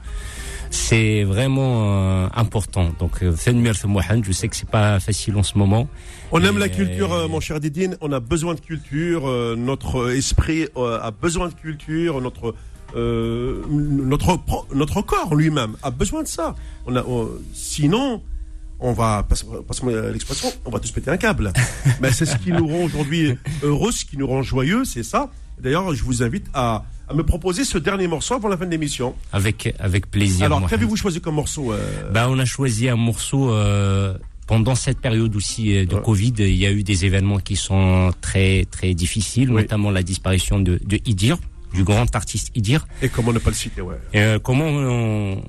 C'est 0.75 1.23
vraiment 1.23 2.25
euh, 2.25 2.27
important. 2.35 2.91
Donc, 2.99 3.23
euh, 3.23 3.31
je 3.35 4.31
sais 4.33 4.47
que 4.49 4.55
c'est 4.55 4.69
pas 4.69 4.99
facile 4.99 5.35
en 5.37 5.41
ce 5.43 5.57
moment. 5.57 5.87
on 6.31 6.43
aime 6.43 6.57
la 6.57 6.67
culture, 6.69 7.13
euh, 7.13 7.27
mon 7.29 7.39
cher 7.39 7.59
Didine. 7.61 7.97
On 8.01 8.11
a 8.11 8.19
besoin 8.19 8.55
de 8.55 8.59
culture. 8.59 9.25
euh, 9.27 9.55
notre 9.55 10.11
esprit 10.13 10.67
a 10.75 11.11
besoin 11.11 11.47
de 11.47 11.53
culture. 11.53 12.19
Notre 12.21 12.53
notre 12.95 14.39
notre 14.75 15.01
corps 15.01 15.33
lui-même 15.33 15.75
a 15.81 15.91
besoin 15.91 16.23
de 16.23 16.27
ça. 16.27 16.55
On 16.85 16.95
a, 16.95 17.03
on- 17.03 17.29
sinon, 17.53 18.21
on 18.79 18.91
va 18.93 19.23
passe-moi 19.23 20.11
l'expression, 20.11 20.49
on 20.65 20.69
va 20.71 20.79
tous 20.79 20.91
péter 20.91 21.09
un 21.09 21.17
câble. 21.17 21.51
Mais 22.01 22.11
c'est 22.11 22.25
ce 22.25 22.35
qui 22.37 22.51
nous 22.51 22.67
rend 22.67 22.83
aujourd'hui 22.83 23.35
heureux, 23.63 23.91
ce 23.91 24.03
qui 24.05 24.17
nous 24.17 24.27
rend 24.27 24.43
joyeux, 24.43 24.83
c'est 24.85 25.03
ça. 25.03 25.31
D'ailleurs, 25.59 25.93
je 25.95 26.03
vous 26.03 26.21
invite 26.21 26.47
à, 26.53 26.83
à 27.07 27.13
me 27.13 27.23
proposer 27.23 27.63
ce 27.65 27.77
dernier 27.77 28.07
morceau 28.07 28.33
avant 28.35 28.47
la 28.49 28.57
fin 28.57 28.65
de 28.65 28.71
l'émission. 28.71 29.15
Avec, 29.31 29.73
avec 29.79 30.09
plaisir. 30.09 30.45
Alors, 30.45 30.67
qu'avez-vous 30.67 30.95
choisi 30.95 31.21
comme 31.21 31.35
morceau 31.35 31.71
euh, 31.71 32.11
Ben, 32.11 32.27
on 32.29 32.39
a 32.39 32.45
choisi 32.45 32.89
un 32.89 32.95
morceau 32.95 33.51
euh, 33.51 34.17
pendant 34.47 34.75
cette 34.75 34.99
période 34.99 35.35
aussi 35.35 35.75
euh, 35.77 35.85
de 35.85 35.95
Ouais. 35.95 36.01
Covid. 36.01 36.33
Il 36.39 36.55
y 36.55 36.65
a 36.65 36.71
eu 36.71 36.83
des 36.83 37.05
événements 37.05 37.39
qui 37.39 37.55
sont 37.55 38.11
très 38.21 38.65
très 38.71 38.93
difficiles, 38.93 39.51
Oui. 39.51 39.61
notamment 39.61 39.91
la 39.91 40.03
disparition 40.03 40.59
de, 40.59 40.79
de 40.83 40.99
Idir, 41.05 41.37
du 41.73 41.83
grand 41.83 42.13
artiste 42.15 42.51
Idir. 42.55 42.87
Et 43.01 43.09
comment 43.09 43.33
ne 43.33 43.39
pas 43.39 43.49
le 43.51 43.55
citer, 43.55 43.81
ouais. 43.81 43.97
Euh, 44.15 44.39
comment 44.39 44.65
on, 44.67 45.41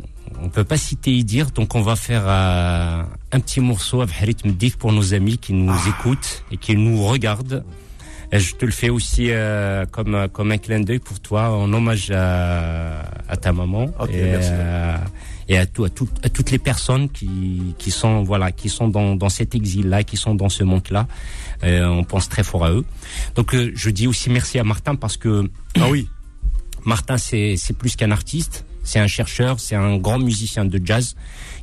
on 0.43 0.49
peut 0.51 0.65
pas 0.65 0.77
citer 0.77 1.13
Idir, 1.13 1.51
donc 1.53 1.75
on 1.75 1.81
va 1.83 1.97
faire 1.97 2.25
un 2.29 3.41
petit 3.41 3.61
morceau 3.61 4.01
avec 4.03 4.15
Harit 4.21 4.37
Mdif 4.45 4.77
pour 4.77 4.93
nos 4.93 5.15
amis 5.15 5.39
qui 5.39 5.53
nous 5.55 5.73
Ah. 5.73 5.89
écoutent 5.89 6.45
et 6.51 6.57
qui 6.59 6.77
nous 6.77 7.03
regardent. 7.03 7.65
Je 8.33 8.55
te 8.55 8.65
le 8.65 8.73
fais 8.73 8.89
aussi 8.91 9.29
euh, 9.31 9.87
comme 9.87 10.27
comme 10.33 10.51
un 10.53 10.59
clin 10.59 10.81
d'œil 10.81 10.99
pour 10.99 11.21
toi, 11.21 11.51
en 11.51 11.73
hommage 11.73 12.11
à, 12.11 13.03
à 13.29 13.37
ta 13.37 13.53
maman 13.53 13.85
Ok, 14.01 14.11
et, 14.13 14.23
merci. 14.23 14.49
euh, 14.53 14.97
et 15.49 15.59
à, 15.59 15.67
tout, 15.67 15.85
à, 15.85 15.91
tout- 15.91 16.09
à 16.25 16.29
toutes 16.29 16.51
les 16.51 16.59
personnes 16.59 17.09
qui 17.09 17.75
qui 17.79 17.91
sont 17.93 18.23
voilà 18.25 18.51
qui 18.53 18.69
sont 18.69 18.89
dans 18.89 19.15
dans 19.15 19.29
cet 19.29 19.55
exil 19.55 19.89
là, 19.89 20.03
qui 20.03 20.17
sont 20.17 20.35
dans 20.35 20.49
ce 20.49 20.65
monde 20.65 20.83
là. 20.91 21.07
on 21.63 22.03
pense 22.05 22.29
très 22.29 22.43
fort 22.43 22.65
à 22.65 22.71
eux. 22.73 22.85
Donc 23.37 23.55
euh, 23.55 23.71
je 23.75 23.91
dis 23.91 24.07
aussi 24.09 24.29
merci 24.31 24.59
à 24.59 24.65
Martin 24.65 24.97
parce 24.97 25.17
que 25.17 25.49
Ah 25.81 25.89
oui. 25.89 26.09
Martin, 26.85 27.19
c'est 27.19 27.57
c'est 27.57 27.77
plus 27.77 27.97
qu'un 27.97 28.11
artiste, 28.13 28.65
c'est 28.85 29.01
un 29.01 29.09
chercheur, 29.09 29.59
c'est 29.61 29.75
un 29.77 29.97
grand 29.99 30.19
musicien 30.21 30.65
de 30.65 30.81
jazz 30.85 31.17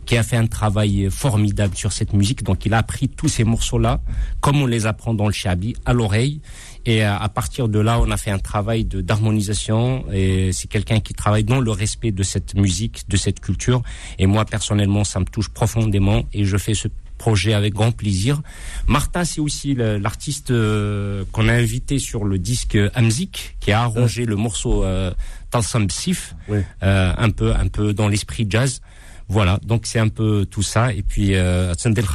qui 0.06 0.18
a 0.18 0.24
fait 0.24 0.38
un 0.38 0.48
travail 0.48 1.10
formidable 1.10 1.76
sur 1.76 1.92
cette 1.92 2.14
musique. 2.14 2.44
Donc, 2.44 2.66
il 2.66 2.74
a 2.74 2.80
appris 2.80 3.10
tous 3.10 3.28
ces 3.28 3.44
morceaux-là, 3.44 4.02
comme 4.42 4.62
on 4.62 4.66
les 4.66 4.86
apprend 4.86 5.14
dans 5.14 5.28
le 5.28 5.34
shabi, 5.34 5.76
à 5.86 5.94
l'oreille. 5.94 6.42
Et 6.86 7.06
euh, 7.06 7.16
à 7.16 7.30
partir 7.30 7.70
de 7.70 7.80
là, 7.80 8.00
on 8.00 8.12
a 8.12 8.18
fait 8.18 8.32
un 8.32 8.40
travail 8.40 8.84
de 8.86 9.02
d'harmonisation. 9.02 10.06
Et 10.12 10.52
c'est 10.52 10.68
quelqu'un 10.68 11.00
qui 11.00 11.14
travaille 11.14 11.46
dans 11.46 11.62
le 11.62 11.72
respect 11.72 12.12
de 12.12 12.24
cette 12.24 12.56
musique, 12.56 13.04
de 13.08 13.18
cette 13.18 13.40
culture. 13.40 13.82
Et 14.20 14.28
moi, 14.28 14.46
personnellement, 14.46 15.04
ça 15.04 15.20
me 15.20 15.26
touche 15.26 15.50
profondément. 15.50 16.24
Et 16.34 16.46
je 16.46 16.58
fais 16.58 16.74
ce 16.74 16.90
projet 17.24 17.54
avec 17.54 17.74
grand 17.74 17.94
plaisir. 17.94 18.42
Martin, 18.88 19.24
c'est 19.24 19.40
aussi 19.40 19.76
l'artiste 19.76 20.52
euh, 20.52 21.24
qu'on 21.32 21.48
a 21.48 21.54
invité 21.54 21.98
sur 21.98 22.26
le 22.26 22.38
disque 22.38 22.78
Amzik, 22.96 23.56
qui 23.62 23.72
a 23.72 23.84
arrangé 23.84 24.26
le 24.26 24.36
morceau 24.36 24.84
euh, 24.84 25.14
Talsam 25.50 25.90
Sif, 25.90 26.36
euh, 26.50 27.14
un 27.18 27.30
peu, 27.30 27.54
un 27.56 27.70
peu 27.70 27.94
dans 27.94 28.10
l'esprit 28.10 28.46
jazz. 28.50 28.82
Voilà, 29.30 29.60
donc 29.66 29.86
c'est 29.86 30.00
un 30.00 30.10
peu 30.10 30.46
tout 30.50 30.62
ça. 30.64 30.94
Et 30.94 31.02
puis, 31.02 31.34
euh, 31.36 31.74
Tsendel 31.76 32.06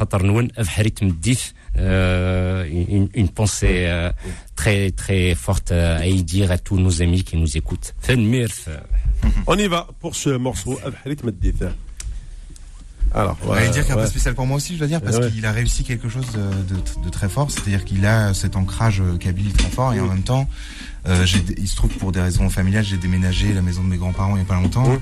Avharit 0.55 0.93
Mdif, 1.01 1.53
euh, 1.77 2.65
une, 3.13 3.29
pensée 3.29 3.85
euh, 3.87 4.11
très 4.55 4.91
très 4.91 5.35
forte 5.35 5.71
à 5.71 6.05
y 6.07 6.23
dire 6.23 6.51
à 6.51 6.57
tous 6.57 6.77
nos 6.77 7.01
amis 7.01 7.23
qui 7.23 7.35
nous 7.37 7.57
écoutent. 7.57 7.93
Fenmir, 7.99 8.47
On 9.47 9.57
y 9.57 9.67
va 9.67 9.87
pour 9.99 10.15
ce 10.15 10.29
morceau. 10.29 10.79
Meddith. 11.23 11.63
Alors, 13.11 13.37
On 13.43 13.47
va 13.47 13.55
ouais, 13.55 13.69
dire 13.71 13.81
qu'il 13.83 13.89
y 13.89 13.91
a 13.91 13.93
un 13.93 13.97
ouais. 13.97 14.03
peu 14.03 14.09
spécial 14.09 14.35
pour 14.35 14.45
moi 14.45 14.57
aussi, 14.57 14.73
je 14.75 14.79
dois 14.79 14.87
dire, 14.87 15.01
parce 15.01 15.17
Ouais. 15.17 15.31
qu'il 15.31 15.43
a 15.45 15.51
réussi 15.51 15.83
quelque 15.83 16.09
chose 16.09 16.27
de, 16.31 16.75
de- 16.75 17.05
de 17.05 17.09
très 17.09 17.27
fort, 17.27 17.49
c'est-à-dire 17.49 17.83
qu'il 17.83 18.05
a 18.05 18.35
cet 18.35 18.55
ancrage 18.55 19.01
kabyle 19.19 19.51
très 19.53 19.69
fort, 19.69 19.93
et 19.95 19.99
en 19.99 20.05
même 20.05 20.21
temps, 20.21 20.47
euh, 21.07 21.25
j'ai- 21.25 21.43
il 21.57 21.67
se 21.67 21.75
trouve 21.75 21.91
que 21.91 21.97
pour 21.97 22.11
des 22.11 22.21
raisons 22.21 22.49
familiales, 22.51 22.83
j'ai 22.85 22.97
déménagé 22.97 23.51
la 23.53 23.63
maison 23.63 23.83
de 23.83 23.87
mes 23.87 23.97
grands-parents 23.97 24.35
il 24.35 24.39
y 24.39 24.41
a 24.43 24.45
pas 24.45 24.61
longtemps, 24.61 24.87
Ouais. 24.87 24.99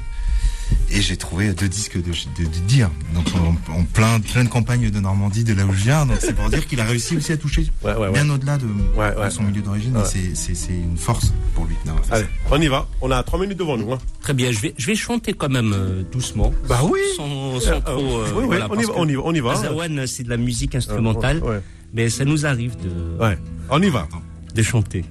Et 0.89 1.01
j'ai 1.01 1.17
trouvé 1.17 1.53
deux 1.53 1.67
disques 1.67 1.97
de, 1.97 2.01
de, 2.11 2.43
de 2.45 2.59
dire, 2.67 2.89
donc 3.13 3.25
en, 3.35 3.73
en 3.73 3.83
plein, 3.83 4.19
pleine 4.19 4.47
campagne 4.47 4.89
de 4.89 4.99
Normandie, 4.99 5.43
de 5.43 5.53
là 5.53 5.65
où 5.65 5.73
je 5.73 5.83
viens, 5.83 6.05
donc 6.05 6.17
c'est 6.21 6.33
pour 6.35 6.49
dire 6.49 6.65
qu'il 6.65 6.79
a 6.79 6.85
réussi 6.85 7.17
aussi 7.17 7.31
à 7.33 7.37
toucher 7.37 7.67
Ouais, 7.83 7.93
ouais, 7.93 7.99
ouais. 8.07 8.11
bien 8.11 8.29
au-delà 8.29 8.57
de, 8.57 8.65
de 8.65 9.29
son 9.29 9.43
milieu 9.43 9.61
d'origine, 9.61 9.95
c'est- 10.05 10.27
une 10.69 10.97
force 10.97 11.33
pour 11.55 11.65
lui. 11.65 11.75
Allez, 12.11 12.25
on 12.51 12.61
y 12.61 12.67
va. 12.67 12.87
On 13.01 13.11
a 13.11 13.21
trois 13.23 13.39
minutes 13.39 13.57
devant 13.59 13.77
nous. 13.77 13.91
Hein. 13.93 13.97
très 14.21 14.33
bien. 14.33 14.51
Je 14.51 14.59
vais, 14.59 14.73
je 14.77 14.87
vais 14.87 14.95
chanter 14.95 15.33
quand 15.33 15.49
même 15.49 15.73
euh, 15.73 16.03
doucement. 16.11 16.53
Bah 16.67 16.81
oui. 16.83 16.99
Sans, 17.15 17.59
sans 17.59 17.71
Euh, 17.71 17.79
trop. 17.81 18.19
euh, 18.19 18.25
oui, 18.27 18.31
oui, 18.41 18.45
voilà, 18.47 18.67
on 18.69 18.79
y 18.79 18.83
va, 18.83 18.93
on 18.95 19.07
y 19.07 19.15
va, 19.15 19.21
on 19.25 19.33
y 19.33 19.39
va. 19.39 19.51
Azawan, 19.51 20.07
c'est 20.07 20.23
de 20.23 20.29
la 20.29 20.37
musique 20.37 20.75
instrumentale, 20.75 21.43
Ouais, 21.43 21.61
mais 21.93 22.09
ça 22.09 22.25
nous 22.25 22.45
arrive 22.45 22.75
de, 22.77 23.21
ouais. 23.23 23.37
On 23.69 23.81
y 23.81 23.89
va. 23.89 24.07
de 24.55 24.61
chanter. 24.63 25.03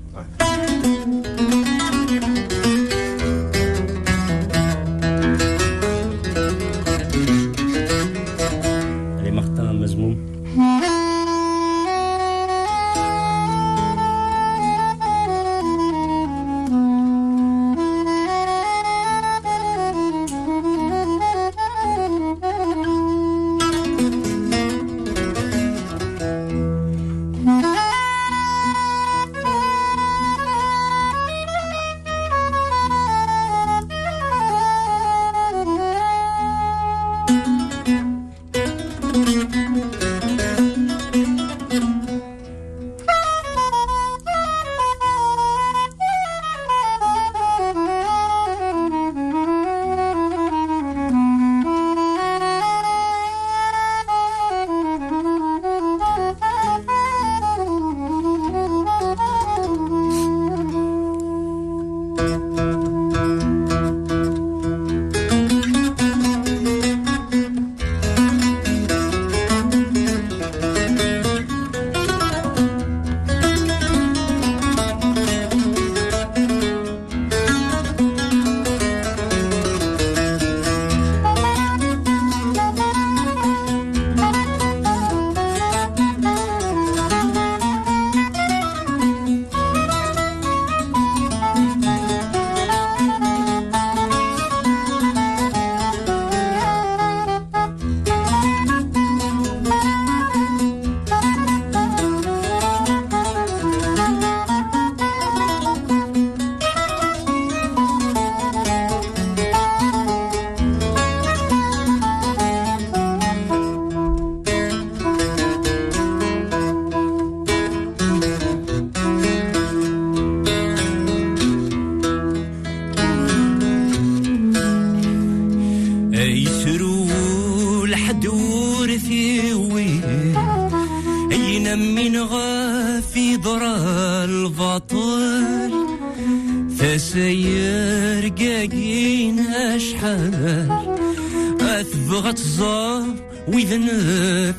even 143.66 144.55